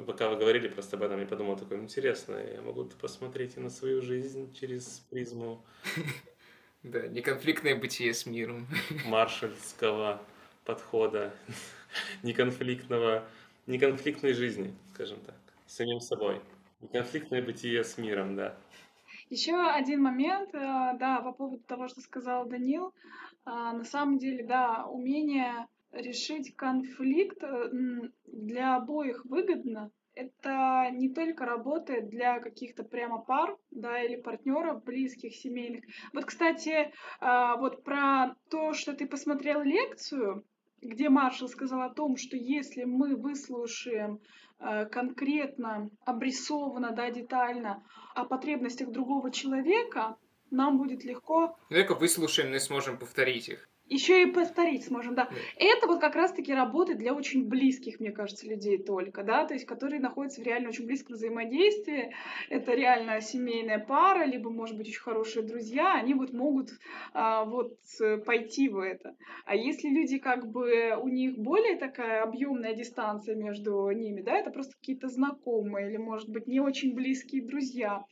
Пока 0.07 0.27
вы 0.29 0.37
говорили 0.37 0.67
просто 0.67 0.95
об 0.95 1.03
этом, 1.03 1.19
я 1.19 1.27
подумал, 1.27 1.55
такое 1.55 1.79
интересно, 1.79 2.35
я 2.35 2.61
могу 2.61 2.85
посмотреть 2.85 3.57
и 3.57 3.59
на 3.59 3.69
свою 3.69 4.01
жизнь 4.01 4.53
через 4.53 5.05
призму 5.09 5.63
да, 6.83 7.07
неконфликтное 7.07 7.75
бытие 7.75 8.13
с 8.13 8.25
миром. 8.25 8.67
Маршальского 9.05 10.21
подхода, 10.65 11.33
неконфликтного, 12.23 13.25
неконфликтной 13.67 14.33
жизни, 14.33 14.73
скажем 14.93 15.19
так, 15.21 15.35
с 15.67 15.75
самим 15.75 15.99
собой. 15.99 16.41
Неконфликтное 16.81 17.41
бытие 17.41 17.83
с 17.83 17.97
миром, 17.97 18.35
да. 18.35 18.57
Еще 19.29 19.55
один 19.55 20.01
момент, 20.01 20.53
э, 20.53 20.59
да, 20.99 21.21
по 21.23 21.31
поводу 21.31 21.63
того, 21.63 21.87
что 21.87 22.01
сказал 22.01 22.45
Данил. 22.45 22.93
А, 23.45 23.73
на 23.73 23.83
самом 23.83 24.17
деле, 24.17 24.45
да, 24.45 24.85
умение 24.85 25.67
решить 25.91 26.55
конфликт 26.55 27.43
э, 27.43 27.69
для 28.25 28.75
обоих 28.77 29.25
выгодно. 29.25 29.91
Это 30.15 30.89
не 30.91 31.09
только 31.09 31.45
работает 31.45 32.09
для 32.09 32.39
каких-то 32.39 32.83
прямо 32.83 33.19
пар, 33.19 33.57
да, 33.71 34.01
или 34.03 34.15
партнеров, 34.15 34.83
близких, 34.83 35.35
семейных. 35.35 35.85
Вот, 36.13 36.25
кстати, 36.25 36.91
а, 37.19 37.57
вот 37.57 37.83
про 37.83 38.35
то, 38.49 38.73
что 38.73 38.93
ты 38.93 39.07
посмотрел 39.07 39.61
лекцию, 39.61 40.45
где 40.81 41.09
Маршал 41.09 41.47
сказал 41.47 41.81
о 41.81 41.93
том, 41.93 42.17
что 42.17 42.35
если 42.37 42.83
мы 42.83 43.15
выслушаем 43.15 44.19
конкретно, 44.91 45.89
обрисованно, 46.05 46.91
да, 46.91 47.09
детально 47.11 47.83
о 48.15 48.25
потребностях 48.25 48.91
другого 48.91 49.31
человека, 49.31 50.17
нам 50.51 50.77
будет 50.77 51.03
легко... 51.03 51.57
Только 51.69 51.95
выслушаем 51.95 52.53
и 52.53 52.59
сможем 52.59 52.97
повторить 52.97 53.49
их 53.49 53.69
еще 53.87 54.23
и 54.23 54.31
повторить 54.31 54.85
сможем, 54.85 55.15
да. 55.15 55.29
Это 55.57 55.87
вот 55.87 55.99
как 55.99 56.15
раз-таки 56.15 56.53
работает 56.53 56.97
для 56.99 57.13
очень 57.13 57.47
близких, 57.47 57.99
мне 57.99 58.11
кажется, 58.11 58.47
людей 58.47 58.77
только, 58.77 59.23
да, 59.23 59.45
то 59.45 59.53
есть 59.53 59.65
которые 59.65 59.99
находятся 59.99 60.41
в 60.41 60.45
реально 60.45 60.69
очень 60.69 60.85
близком 60.85 61.15
взаимодействии. 61.15 62.13
Это 62.49 62.73
реально 62.73 63.21
семейная 63.21 63.79
пара, 63.79 64.25
либо, 64.25 64.49
может 64.49 64.77
быть, 64.77 64.87
очень 64.87 65.01
хорошие 65.01 65.45
друзья, 65.45 65.93
они 65.95 66.13
вот 66.13 66.33
могут 66.33 66.69
а, 67.13 67.45
вот 67.45 67.77
пойти 68.25 68.69
в 68.69 68.79
это. 68.79 69.15
А 69.45 69.55
если 69.55 69.89
люди 69.89 70.17
как 70.17 70.49
бы 70.49 70.97
у 71.01 71.07
них 71.09 71.37
более 71.37 71.77
такая 71.77 72.23
объемная 72.23 72.73
дистанция 72.73 73.35
между 73.35 73.89
ними, 73.91 74.21
да, 74.21 74.37
это 74.37 74.51
просто 74.51 74.73
какие-то 74.75 75.09
знакомые 75.09 75.89
или, 75.89 75.97
может 75.97 76.29
быть, 76.29 76.47
не 76.47 76.59
очень 76.59 76.95
близкие 76.95 77.43
друзья, 77.43 78.05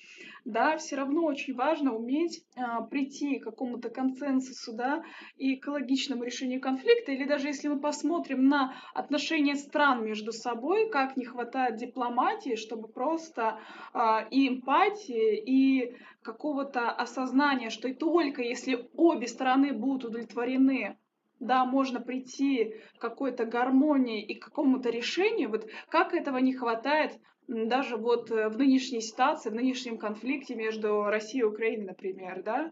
да, 0.45 0.77
все 0.77 0.95
равно 0.95 1.23
очень 1.25 1.55
важно 1.55 1.95
уметь 1.95 2.43
а, 2.55 2.81
прийти 2.81 3.39
к 3.39 3.43
какому-то 3.43 3.89
консенсусу, 3.89 4.73
да, 4.73 5.03
и 5.37 5.55
экологичному 5.61 6.23
решению 6.23 6.59
конфликта, 6.59 7.11
или 7.11 7.25
даже 7.25 7.47
если 7.47 7.67
мы 7.67 7.79
посмотрим 7.79 8.47
на 8.47 8.73
отношения 8.93 9.55
стран 9.55 10.03
между 10.03 10.33
собой, 10.33 10.89
как 10.89 11.15
не 11.15 11.25
хватает 11.25 11.77
дипломатии, 11.77 12.55
чтобы 12.55 12.87
просто 12.87 13.59
э, 13.93 14.27
и 14.31 14.49
эмпатии, 14.49 15.37
и 15.37 15.95
какого-то 16.23 16.89
осознания, 16.89 17.69
что 17.69 17.87
и 17.87 17.93
только 17.93 18.41
если 18.41 18.89
обе 18.95 19.27
стороны 19.27 19.71
будут 19.71 20.05
удовлетворены 20.05 20.97
да, 21.39 21.65
можно 21.65 21.99
прийти 21.99 22.75
к 22.97 23.01
какой-то 23.01 23.45
гармонии 23.45 24.23
и 24.23 24.35
к 24.35 24.45
какому-то 24.45 24.91
решению, 24.91 25.49
вот 25.49 25.67
как 25.89 26.13
этого 26.13 26.37
не 26.37 26.53
хватает 26.53 27.19
даже 27.51 27.97
вот 27.97 28.31
э, 28.31 28.47
в 28.47 28.57
нынешней 28.57 29.01
ситуации, 29.01 29.49
в 29.49 29.55
нынешнем 29.55 29.97
конфликте 29.97 30.55
между 30.55 31.03
Россией 31.03 31.41
и 31.41 31.45
Украиной, 31.45 31.85
например, 31.85 32.43
да, 32.43 32.71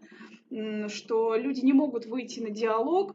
что 0.88 1.36
люди 1.36 1.60
не 1.60 1.72
могут 1.72 2.06
выйти 2.06 2.40
на 2.40 2.50
диалог 2.50 3.14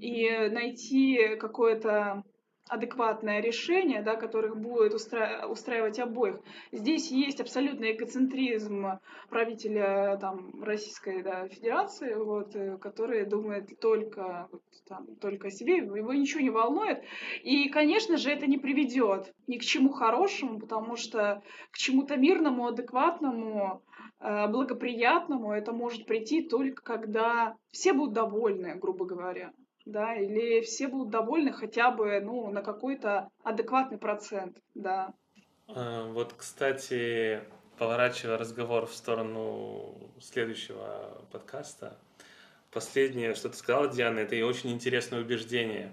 и 0.00 0.48
найти 0.50 1.36
какое-то 1.38 2.22
адекватное 2.68 3.40
решение, 3.40 4.02
да, 4.02 4.16
которых 4.16 4.56
будет 4.56 4.94
устра... 4.94 5.46
устраивать 5.46 5.98
обоих. 5.98 6.40
Здесь 6.72 7.10
есть 7.10 7.40
абсолютный 7.40 7.92
эгоцентризм 7.92 8.86
правителя 9.28 10.16
там, 10.20 10.62
Российской 10.62 11.22
да, 11.22 11.46
Федерации, 11.48 12.14
вот, 12.14 12.56
э, 12.56 12.78
который 12.78 13.26
думает 13.26 13.78
только, 13.80 14.48
вот, 14.50 14.62
там, 14.88 15.06
только 15.16 15.48
о 15.48 15.50
себе, 15.50 15.76
его 15.76 16.14
ничего 16.14 16.40
не 16.40 16.50
волнует. 16.50 17.02
И, 17.42 17.68
конечно 17.68 18.16
же, 18.16 18.30
это 18.30 18.46
не 18.46 18.56
приведет 18.56 19.34
ни 19.46 19.58
к 19.58 19.62
чему 19.62 19.90
хорошему, 19.90 20.58
потому 20.58 20.96
что 20.96 21.42
к 21.70 21.76
чему-то 21.76 22.16
мирному, 22.16 22.66
адекватному, 22.66 23.82
э, 24.20 24.48
благоприятному 24.48 25.52
это 25.52 25.72
может 25.72 26.06
прийти 26.06 26.42
только 26.42 26.82
когда 26.82 27.56
все 27.70 27.92
будут 27.92 28.14
довольны, 28.14 28.74
грубо 28.76 29.04
говоря 29.04 29.52
да, 29.84 30.14
или 30.14 30.60
все 30.62 30.88
будут 30.88 31.10
довольны 31.10 31.52
хотя 31.52 31.90
бы, 31.90 32.20
ну, 32.20 32.50
на 32.50 32.62
какой-то 32.62 33.28
адекватный 33.42 33.98
процент, 33.98 34.58
да. 34.74 35.14
А, 35.68 36.10
вот, 36.12 36.34
кстати, 36.36 37.42
поворачивая 37.78 38.38
разговор 38.38 38.86
в 38.86 38.94
сторону 38.94 40.12
следующего 40.20 41.26
подкаста, 41.30 41.98
последнее, 42.70 43.34
что 43.34 43.48
ты 43.48 43.56
сказала, 43.56 43.88
Диана, 43.88 44.20
это 44.20 44.34
и 44.34 44.42
очень 44.42 44.70
интересное 44.70 45.20
убеждение. 45.20 45.92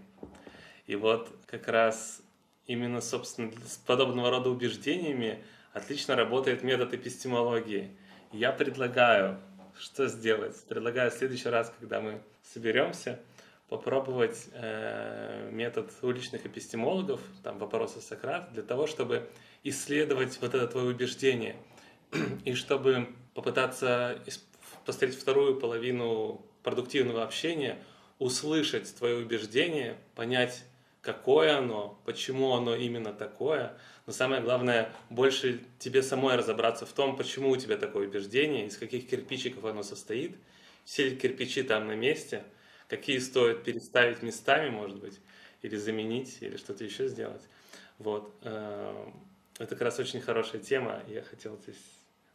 И 0.87 0.95
вот 0.95 1.29
как 1.45 1.67
раз 1.67 2.21
именно, 2.65 3.01
собственно, 3.01 3.51
с 3.65 3.77
подобного 3.77 4.29
рода 4.29 4.49
убеждениями 4.49 5.43
отлично 5.73 6.15
работает 6.15 6.63
метод 6.63 6.93
эпистемологии. 6.93 7.95
Я 8.31 8.51
предлагаю, 8.51 9.39
что 9.77 10.07
сделать? 10.07 10.55
Предлагаю 10.67 11.11
в 11.11 11.13
следующий 11.13 11.49
раз, 11.49 11.71
когда 11.79 12.01
мы 12.01 12.21
соберемся, 12.43 13.19
попробовать 13.71 14.49
э, 14.51 15.49
метод 15.49 15.89
уличных 16.01 16.45
эпистемологов, 16.45 17.21
там 17.41 17.57
вопросы 17.57 18.01
Сократа, 18.01 18.51
для 18.51 18.63
того, 18.63 18.85
чтобы 18.85 19.29
исследовать 19.63 20.37
вот 20.41 20.53
это 20.53 20.67
твое 20.67 20.87
убеждение. 20.87 21.55
И 22.43 22.53
чтобы 22.53 23.07
попытаться 23.33 24.21
посмотреть 24.85 25.17
вторую 25.17 25.57
половину 25.57 26.45
продуктивного 26.63 27.23
общения, 27.23 27.77
услышать 28.19 28.93
твое 28.93 29.15
убеждение, 29.15 29.95
понять, 30.15 30.65
какое 31.01 31.57
оно, 31.57 31.97
почему 32.03 32.51
оно 32.51 32.75
именно 32.75 33.13
такое, 33.13 33.77
но 34.05 34.11
самое 34.11 34.41
главное, 34.41 34.91
больше 35.09 35.61
тебе 35.79 36.03
самой 36.03 36.35
разобраться 36.35 36.85
в 36.85 36.91
том, 36.91 37.15
почему 37.15 37.51
у 37.51 37.55
тебя 37.55 37.77
такое 37.77 38.09
убеждение, 38.09 38.67
из 38.67 38.75
каких 38.75 39.09
кирпичиков 39.09 39.63
оно 39.63 39.81
состоит, 39.81 40.35
все 40.83 41.07
ли 41.07 41.15
кирпичи 41.15 41.63
там 41.63 41.87
на 41.87 41.95
месте– 41.95 42.43
какие 42.91 43.19
стоит 43.19 43.63
переставить 43.63 44.21
местами, 44.21 44.69
может 44.69 44.99
быть, 44.99 45.17
или 45.61 45.77
заменить, 45.77 46.37
или 46.41 46.57
что-то 46.57 46.83
еще 46.83 47.07
сделать. 47.07 47.41
Вот. 47.99 48.33
Э, 48.41 49.07
это 49.59 49.75
как 49.75 49.81
раз 49.81 49.99
очень 49.99 50.19
хорошая 50.19 50.61
тема, 50.61 51.01
я 51.07 51.21
хотел 51.21 51.57
здесь 51.57 51.81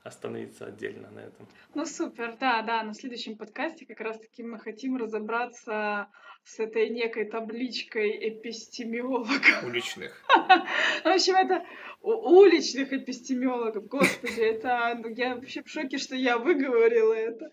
остановиться 0.02 0.64
отдельно 0.66 1.10
на 1.10 1.20
этом. 1.20 1.46
Ну 1.74 1.84
супер, 1.84 2.36
да, 2.40 2.62
да, 2.62 2.82
на 2.84 2.94
следующем 2.94 3.36
подкасте 3.36 3.84
как 3.84 4.00
раз-таки 4.00 4.42
мы 4.42 4.58
хотим 4.58 4.96
разобраться 4.96 6.08
с 6.44 6.58
этой 6.58 6.88
некой 6.88 7.26
табличкой 7.26 8.16
эпистемиологов. 8.30 9.64
Уличных. 9.64 10.22
В 11.04 11.06
общем, 11.06 11.34
это 11.34 11.66
уличных 12.00 12.92
эпистемиологов. 12.92 13.86
Господи, 13.88 14.40
это... 14.40 14.98
Ну, 15.02 15.08
я 15.08 15.34
вообще 15.34 15.62
в 15.62 15.68
шоке, 15.68 15.98
что 15.98 16.14
я 16.14 16.38
выговорила 16.38 17.12
это. 17.12 17.50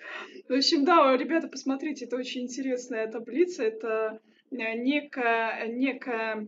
В 0.47 0.53
общем, 0.53 0.85
да, 0.85 1.15
ребята, 1.15 1.47
посмотрите, 1.47 2.05
это 2.05 2.17
очень 2.17 2.43
интересная 2.43 3.07
таблица. 3.07 3.63
Это 3.63 4.19
э, 4.51 4.75
некое, 4.75 5.67
некое 5.67 6.47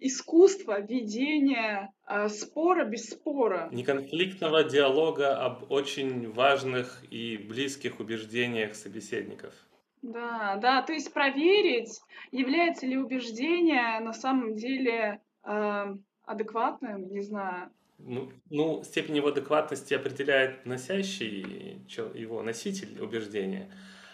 искусство 0.00 0.80
ведения 0.80 1.92
а, 2.04 2.28
спора 2.28 2.84
без 2.84 3.08
спора. 3.10 3.68
Неконфликтного 3.72 4.64
диалога 4.64 5.36
об 5.36 5.70
очень 5.70 6.30
важных 6.30 7.02
и 7.10 7.36
близких 7.36 8.00
убеждениях 8.00 8.74
собеседников. 8.74 9.54
Да, 10.02 10.56
да, 10.56 10.82
то 10.82 10.92
есть 10.92 11.14
проверить, 11.14 11.98
является 12.30 12.86
ли 12.86 12.98
убеждение 12.98 13.98
на 14.00 14.12
самом 14.12 14.54
деле 14.54 15.22
э, 15.44 15.96
адекватным, 16.26 17.12
не 17.12 17.20
знаю. 17.20 17.70
Ну, 17.98 18.30
ну, 18.50 18.82
степень 18.82 19.16
его 19.16 19.28
адекватности 19.28 19.94
определяет 19.94 20.66
носящий 20.66 21.80
его 22.14 22.42
носитель 22.42 23.00
убеждения. 23.00 23.70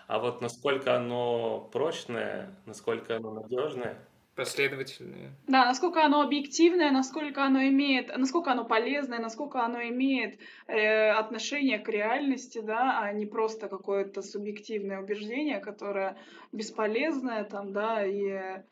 А 0.07 0.19
вот 0.19 0.41
насколько 0.41 0.97
оно 0.97 1.69
прочное, 1.73 2.55
насколько 2.67 3.17
оно 3.17 3.33
надежное, 3.33 3.97
последовательные. 4.41 5.33
Да, 5.47 5.67
насколько 5.67 6.05
оно 6.05 6.23
объективное, 6.23 6.91
насколько 6.91 7.45
оно 7.45 7.63
имеет, 7.65 8.17
насколько 8.17 8.53
оно 8.53 8.65
полезное, 8.65 9.19
насколько 9.19 9.63
оно 9.63 9.83
имеет 9.83 10.39
э, 10.67 11.11
отношение 11.11 11.79
к 11.79 11.89
реальности, 11.89 12.61
да, 12.61 13.01
а 13.01 13.13
не 13.13 13.27
просто 13.27 13.69
какое-то 13.69 14.23
субъективное 14.23 15.01
убеждение, 15.01 15.61
которое 15.61 16.17
бесполезное 16.53 17.45
там, 17.45 17.73
да, 17.73 18.07
и 18.07 18.63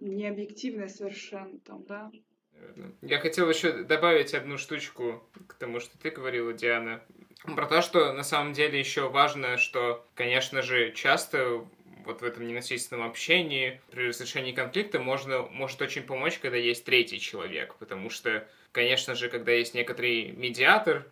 не 0.00 0.28
объективное 0.28 0.88
совершенно 0.88 1.58
там, 1.60 1.82
да. 1.88 2.10
Я 3.02 3.18
хотел 3.18 3.48
еще 3.48 3.72
добавить 3.84 4.34
одну 4.34 4.58
штучку 4.58 5.22
к 5.46 5.54
тому, 5.54 5.80
что 5.80 5.96
ты 5.98 6.10
говорила, 6.10 6.52
Диана. 6.52 7.02
Про 7.44 7.66
то, 7.66 7.82
что 7.82 8.12
на 8.12 8.22
самом 8.24 8.54
деле 8.54 8.78
еще 8.78 9.08
важно, 9.10 9.58
что, 9.58 10.06
конечно 10.14 10.62
же, 10.62 10.92
часто 10.92 11.66
вот 12.04 12.20
в 12.20 12.24
этом 12.24 12.46
ненасильственном 12.46 13.06
общении, 13.06 13.80
при 13.90 14.08
разрешении 14.08 14.52
конфликта 14.52 14.98
можно, 14.98 15.42
может 15.42 15.80
очень 15.82 16.02
помочь, 16.02 16.38
когда 16.38 16.56
есть 16.56 16.84
третий 16.84 17.20
человек, 17.20 17.74
потому 17.76 18.10
что, 18.10 18.46
конечно 18.72 19.14
же, 19.14 19.28
когда 19.28 19.52
есть 19.52 19.74
некоторый 19.74 20.32
медиатор, 20.32 21.06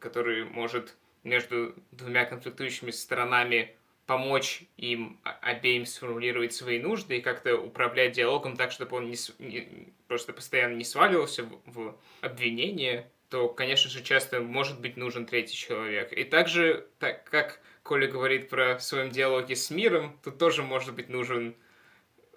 который 0.00 0.44
может 0.44 0.94
между 1.24 1.74
двумя 1.92 2.24
конфликтующими 2.24 2.90
сторонами 2.90 3.74
помочь 4.06 4.64
им 4.76 5.20
обеим 5.22 5.86
сформулировать 5.86 6.52
свои 6.52 6.80
нужды 6.80 7.18
и 7.18 7.20
как-то 7.20 7.56
управлять 7.56 8.12
диалогом 8.12 8.56
так, 8.56 8.72
чтобы 8.72 8.96
он 8.96 9.10
не, 9.10 9.92
просто 10.12 10.34
постоянно 10.34 10.74
не 10.74 10.84
сваливался 10.84 11.42
в, 11.42 11.62
в 11.64 11.98
обвинение, 12.20 13.10
то, 13.30 13.48
конечно 13.48 13.88
же, 13.88 14.02
часто 14.02 14.40
может 14.40 14.78
быть 14.78 14.98
нужен 14.98 15.24
третий 15.24 15.56
человек. 15.56 16.12
И 16.12 16.22
также, 16.24 16.86
так 16.98 17.24
как 17.30 17.60
Коля 17.82 18.06
говорит 18.06 18.50
про 18.50 18.78
своем 18.78 19.08
диалоге 19.08 19.56
с 19.56 19.70
миром, 19.70 20.20
тут 20.22 20.36
тоже 20.36 20.62
может 20.62 20.94
быть 20.94 21.08
нужен 21.08 21.54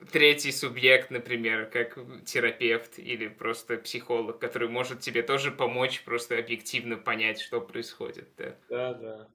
третий 0.09 0.53
субъект, 0.53 1.11
например, 1.11 1.65
как 1.65 1.99
терапевт 2.23 2.97
или 2.97 3.27
просто 3.27 3.75
психолог, 3.75 4.39
который 4.39 4.69
может 4.69 5.01
тебе 5.01 5.21
тоже 5.21 5.51
помочь 5.51 6.01
просто 6.03 6.37
объективно 6.37 6.95
понять, 6.95 7.41
что 7.41 7.59
происходит. 7.59 8.29
Да, 8.37 8.55
да. 8.69 8.93
да. 8.93 9.27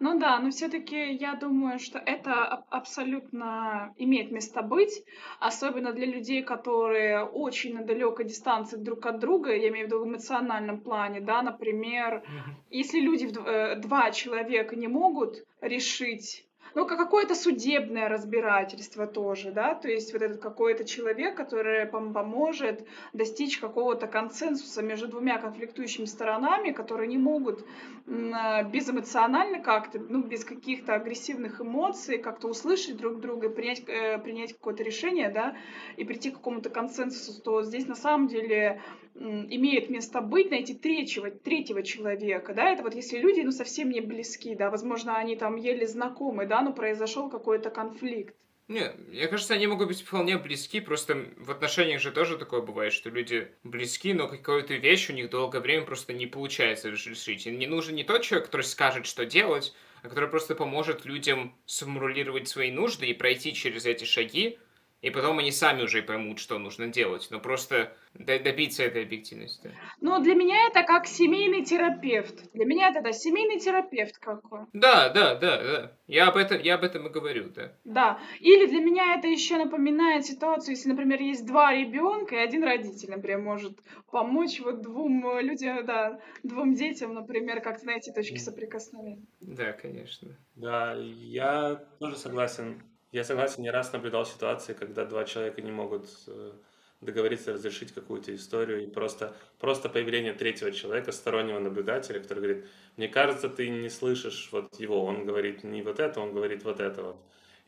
Ну 0.00 0.18
да, 0.18 0.38
но 0.38 0.50
все-таки 0.50 1.12
я 1.14 1.34
думаю, 1.34 1.80
что 1.80 1.98
это 1.98 2.44
абсолютно 2.70 3.94
имеет 3.98 4.30
место 4.30 4.62
быть, 4.62 5.04
особенно 5.40 5.92
для 5.92 6.06
людей, 6.06 6.42
которые 6.42 7.24
очень 7.24 7.74
на 7.74 7.84
далекой 7.84 8.24
дистанции 8.24 8.76
друг 8.76 9.06
от 9.06 9.18
друга, 9.18 9.54
я 9.54 9.68
имею 9.68 9.86
в 9.86 9.88
виду 9.88 10.00
в 10.00 10.08
эмоциональном 10.08 10.80
плане, 10.80 11.20
да, 11.20 11.42
например, 11.42 12.22
если 12.70 13.00
люди, 13.00 13.28
э, 13.44 13.76
два 13.76 14.12
человека 14.12 14.76
не 14.76 14.86
могут 14.86 15.44
решить 15.60 16.47
ну, 16.78 16.86
какое-то 16.86 17.34
судебное 17.34 18.08
разбирательство 18.08 19.08
тоже, 19.08 19.50
да, 19.50 19.74
то 19.74 19.88
есть 19.88 20.12
вот 20.12 20.22
этот 20.22 20.40
какой-то 20.40 20.84
человек, 20.84 21.36
который 21.36 21.86
пом 21.86 22.12
поможет 22.12 22.86
достичь 23.12 23.58
какого-то 23.58 24.06
консенсуса 24.06 24.80
между 24.80 25.08
двумя 25.08 25.38
конфликтующими 25.38 26.04
сторонами, 26.04 26.70
которые 26.70 27.08
не 27.08 27.18
могут 27.18 27.66
безэмоционально 28.06 29.58
как-то, 29.58 29.98
ну, 29.98 30.22
без 30.22 30.44
каких-то 30.44 30.94
агрессивных 30.94 31.60
эмоций 31.60 32.18
как-то 32.18 32.46
услышать 32.46 32.96
друг 32.96 33.18
друга, 33.18 33.48
принять, 33.48 33.82
э, 33.88 34.18
принять 34.18 34.52
какое-то 34.52 34.84
решение, 34.84 35.30
да, 35.30 35.56
и 35.96 36.04
прийти 36.04 36.30
к 36.30 36.34
какому-то 36.34 36.70
консенсусу, 36.70 37.42
то 37.42 37.62
здесь 37.64 37.88
на 37.88 37.96
самом 37.96 38.28
деле 38.28 38.80
имеет 39.20 39.90
место 39.90 40.20
быть, 40.20 40.50
найти 40.50 40.74
третьего, 40.74 41.30
третьего 41.30 41.82
человека, 41.82 42.54
да, 42.54 42.70
это 42.70 42.82
вот 42.82 42.94
если 42.94 43.18
люди, 43.18 43.40
ну, 43.40 43.50
совсем 43.50 43.90
не 43.90 44.00
близки, 44.00 44.54
да, 44.54 44.70
возможно, 44.70 45.16
они 45.16 45.34
там 45.34 45.56
еле 45.56 45.86
знакомы, 45.86 46.46
да, 46.46 46.62
но 46.68 46.74
произошел 46.74 47.30
какой-то 47.30 47.70
конфликт. 47.70 48.36
Нет, 48.68 48.98
мне 48.98 49.26
кажется, 49.28 49.54
они 49.54 49.66
могут 49.66 49.88
быть 49.88 50.02
вполне 50.02 50.36
близки, 50.36 50.80
просто 50.80 51.24
в 51.38 51.50
отношениях 51.50 52.02
же 52.02 52.12
тоже 52.12 52.36
такое 52.36 52.60
бывает, 52.60 52.92
что 52.92 53.08
люди 53.08 53.50
близки, 53.64 54.12
но 54.12 54.28
какую-то 54.28 54.74
вещь 54.74 55.08
у 55.08 55.14
них 55.14 55.30
долгое 55.30 55.60
время 55.60 55.86
просто 55.86 56.12
не 56.12 56.26
получается 56.26 56.90
решить. 56.90 57.46
И 57.46 57.50
не 57.50 57.66
нужен 57.66 57.94
не 57.94 58.04
тот 58.04 58.22
человек, 58.22 58.46
который 58.46 58.62
скажет, 58.62 59.06
что 59.06 59.24
делать, 59.24 59.74
а 60.02 60.10
который 60.10 60.28
просто 60.28 60.54
поможет 60.54 61.06
людям 61.06 61.56
сформулировать 61.64 62.46
свои 62.46 62.70
нужды 62.70 63.06
и 63.06 63.14
пройти 63.14 63.54
через 63.54 63.86
эти 63.86 64.04
шаги, 64.04 64.58
и 65.00 65.10
потом 65.10 65.38
они 65.38 65.52
сами 65.52 65.82
уже 65.82 66.02
поймут, 66.02 66.40
что 66.40 66.58
нужно 66.58 66.88
делать. 66.88 67.28
Но 67.30 67.38
просто 67.38 67.92
добиться 68.14 68.82
этой 68.82 69.04
объективности. 69.04 69.72
Ну, 70.00 70.20
для 70.20 70.34
меня 70.34 70.66
это 70.68 70.82
как 70.82 71.06
семейный 71.06 71.64
терапевт. 71.64 72.52
Для 72.52 72.64
меня 72.64 72.88
это, 72.88 73.00
да, 73.00 73.12
семейный 73.12 73.60
терапевт 73.60 74.18
какой. 74.18 74.60
Да, 74.72 75.08
да, 75.10 75.36
да, 75.36 75.62
да. 75.62 75.92
Я 76.08 76.28
об 76.28 76.36
этом, 76.36 76.60
я 76.60 76.74
об 76.74 76.84
этом 76.84 77.06
и 77.06 77.10
говорю, 77.10 77.50
да. 77.50 77.72
Да. 77.84 78.20
Или 78.40 78.66
для 78.66 78.80
меня 78.80 79.14
это 79.16 79.28
еще 79.28 79.56
напоминает 79.56 80.26
ситуацию, 80.26 80.74
если, 80.74 80.88
например, 80.88 81.20
есть 81.20 81.46
два 81.46 81.72
ребенка 81.72 82.34
и 82.34 82.38
один 82.38 82.64
родитель, 82.64 83.10
например, 83.10 83.40
может 83.40 83.78
помочь 84.10 84.60
вот 84.60 84.82
двум 84.82 85.38
людям, 85.38 85.86
да, 85.86 86.18
двум 86.42 86.74
детям, 86.74 87.14
например, 87.14 87.60
как-то 87.60 87.86
найти 87.86 88.12
точки 88.12 88.38
соприкосновения. 88.38 89.26
Да, 89.40 89.72
конечно. 89.72 90.36
Да, 90.56 90.94
я 90.94 91.84
тоже 92.00 92.16
согласен 92.16 92.82
я 93.12 93.24
согласен, 93.24 93.62
не 93.62 93.70
раз 93.70 93.92
наблюдал 93.92 94.26
ситуации, 94.26 94.74
когда 94.74 95.04
два 95.04 95.24
человека 95.24 95.62
не 95.62 95.70
могут 95.70 96.08
э, 96.26 96.52
договориться 97.00 97.52
разрешить 97.52 97.92
какую-то 97.92 98.34
историю, 98.34 98.84
и 98.84 98.86
просто, 98.86 99.34
просто 99.58 99.88
появление 99.88 100.32
третьего 100.32 100.72
человека, 100.72 101.12
стороннего 101.12 101.58
наблюдателя, 101.58 102.20
который 102.20 102.42
говорит, 102.42 102.66
мне 102.96 103.08
кажется, 103.08 103.48
ты 103.48 103.68
не 103.68 103.88
слышишь 103.88 104.48
вот 104.52 104.78
его, 104.80 105.04
он 105.04 105.24
говорит 105.24 105.64
не 105.64 105.82
вот 105.82 106.00
это, 106.00 106.20
он 106.20 106.32
говорит 106.32 106.64
вот 106.64 106.80
это 106.80 107.02
вот. 107.02 107.16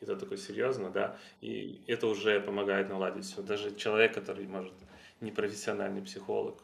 И 0.00 0.06
то 0.06 0.16
такой 0.16 0.38
серьезно, 0.38 0.90
да, 0.90 1.18
и 1.42 1.82
это 1.86 2.06
уже 2.06 2.40
помогает 2.40 2.88
наладить 2.88 3.26
все. 3.26 3.42
Даже 3.42 3.74
человек, 3.76 4.14
который, 4.14 4.46
может, 4.46 4.72
не 5.20 5.30
профессиональный 5.30 6.02
психолог, 6.02 6.62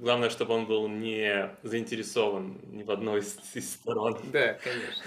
Главное, 0.00 0.30
чтобы 0.30 0.54
он 0.54 0.66
был 0.66 0.88
не 0.88 1.54
заинтересован 1.62 2.58
ни 2.72 2.82
в 2.82 2.90
одной 2.90 3.20
из, 3.20 3.38
из 3.54 3.74
сторон. 3.74 4.18
Да, 4.32 4.54
конечно. 4.54 5.04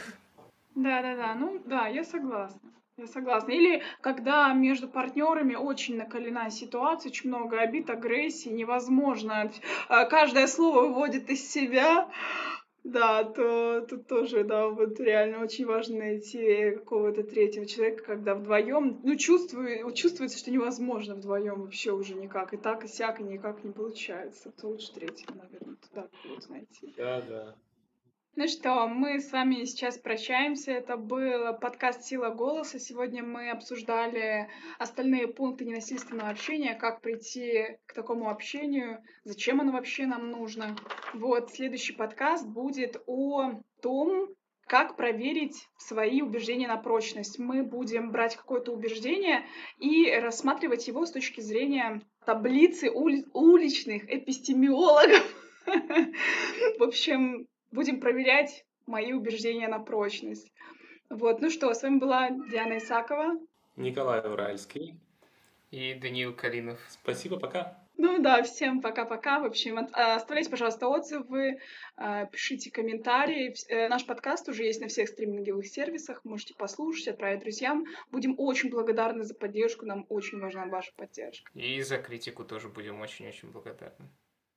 Да, 0.75 1.01
да, 1.01 1.15
да. 1.15 1.35
Ну 1.35 1.61
да, 1.65 1.87
я 1.87 2.03
согласна. 2.03 2.59
Я 2.97 3.07
согласна. 3.07 3.51
Или 3.51 3.83
когда 3.99 4.53
между 4.53 4.87
партнерами 4.87 5.55
очень 5.55 5.97
накалена 5.97 6.49
ситуация, 6.49 7.09
очень 7.09 7.29
много 7.29 7.59
обид, 7.59 7.89
агрессии, 7.89 8.47
невозможно. 8.49 9.51
А, 9.89 10.05
каждое 10.05 10.47
слово 10.47 10.87
выводит 10.87 11.29
из 11.29 11.45
себя. 11.51 12.09
Да, 12.85 13.23
то 13.23 13.81
тут 13.81 14.07
тоже, 14.07 14.43
да, 14.43 14.67
вот 14.67 14.99
реально 14.99 15.41
очень 15.41 15.65
важно 15.65 15.97
найти 15.97 16.71
какого-то 16.75 17.23
третьего 17.23 17.65
человека, 17.65 18.03
когда 18.03 18.35
вдвоем, 18.35 19.01
ну, 19.03 19.15
чувствую, 19.15 19.91
чувствуется, 19.93 20.37
что 20.37 20.51
невозможно 20.51 21.15
вдвоем 21.15 21.63
вообще 21.63 21.91
уже 21.91 22.13
никак. 22.13 22.53
И 22.53 22.57
так, 22.57 22.85
и 22.85 22.87
сяк, 22.87 23.19
и 23.19 23.23
никак 23.23 23.63
не 23.63 23.71
получается. 23.71 24.51
То 24.51 24.67
лучше 24.67 24.93
третьего, 24.93 25.33
наверное, 25.33 25.77
туда 25.77 26.07
вот 26.29 26.47
найти. 26.47 26.93
Да, 26.95 27.21
да. 27.21 27.55
Ну 28.37 28.49
что, 28.49 28.85
мы 28.89 29.21
с 29.21 29.31
вами 29.31 29.63
сейчас 29.63 29.97
прощаемся. 29.97 30.73
Это 30.73 30.97
был 30.97 31.57
подкаст 31.57 32.03
«Сила 32.03 32.31
голоса». 32.31 32.79
Сегодня 32.79 33.23
мы 33.23 33.49
обсуждали 33.49 34.49
остальные 34.77 35.29
пункты 35.29 35.63
ненасильственного 35.63 36.31
общения, 36.31 36.75
как 36.75 36.99
прийти 36.99 37.77
к 37.85 37.93
такому 37.93 38.29
общению, 38.29 39.01
зачем 39.23 39.61
оно 39.61 39.71
вообще 39.71 40.05
нам 40.05 40.31
нужно. 40.31 40.75
Вот, 41.13 41.51
следующий 41.51 41.93
подкаст 41.93 42.45
будет 42.45 43.01
о 43.07 43.61
том, 43.81 44.27
как 44.67 44.97
проверить 44.97 45.69
свои 45.77 46.21
убеждения 46.21 46.67
на 46.67 46.75
прочность. 46.75 47.39
Мы 47.39 47.63
будем 47.63 48.11
брать 48.11 48.35
какое-то 48.35 48.73
убеждение 48.73 49.45
и 49.79 50.11
рассматривать 50.11 50.89
его 50.89 51.05
с 51.05 51.11
точки 51.11 51.39
зрения 51.39 52.01
таблицы 52.25 52.91
ули- 52.91 53.23
уличных 53.31 54.13
эпистемиологов. 54.13 55.23
В 55.65 56.83
общем, 56.83 57.47
будем 57.71 57.99
проверять 57.99 58.65
мои 58.87 59.13
убеждения 59.13 59.67
на 59.67 59.79
прочность. 59.79 60.51
Вот, 61.09 61.41
ну 61.41 61.49
что, 61.49 61.73
с 61.73 61.83
вами 61.83 61.99
была 61.99 62.29
Диана 62.29 62.77
Исакова. 62.77 63.39
Николай 63.75 64.19
Уральский. 64.21 64.99
И 65.71 65.93
Даниил 65.93 66.33
Каринов. 66.33 66.79
Спасибо, 66.87 67.37
пока. 67.37 67.77
Ну 67.97 68.21
да, 68.21 68.43
всем 68.43 68.81
пока-пока. 68.81 69.39
В 69.39 69.45
общем, 69.45 69.87
оставляйте, 69.91 70.49
пожалуйста, 70.49 70.87
отзывы, 70.87 71.59
а, 71.95 72.25
пишите 72.25 72.69
комментарии. 72.69 73.55
Э, 73.69 73.87
наш 73.87 74.05
подкаст 74.05 74.49
уже 74.49 74.63
есть 74.63 74.81
на 74.81 74.87
всех 74.87 75.09
стриминговых 75.09 75.65
сервисах. 75.65 76.23
Можете 76.25 76.53
послушать, 76.55 77.07
отправить 77.07 77.39
друзьям. 77.39 77.85
Будем 78.11 78.35
очень 78.37 78.69
благодарны 78.69 79.23
за 79.23 79.33
поддержку. 79.33 79.85
Нам 79.85 80.05
очень 80.09 80.39
важна 80.39 80.65
ваша 80.65 80.91
поддержка. 80.95 81.49
И 81.53 81.81
за 81.81 81.97
критику 81.97 82.43
тоже 82.43 82.67
будем 82.67 82.99
очень-очень 82.99 83.51
благодарны. 83.51 84.09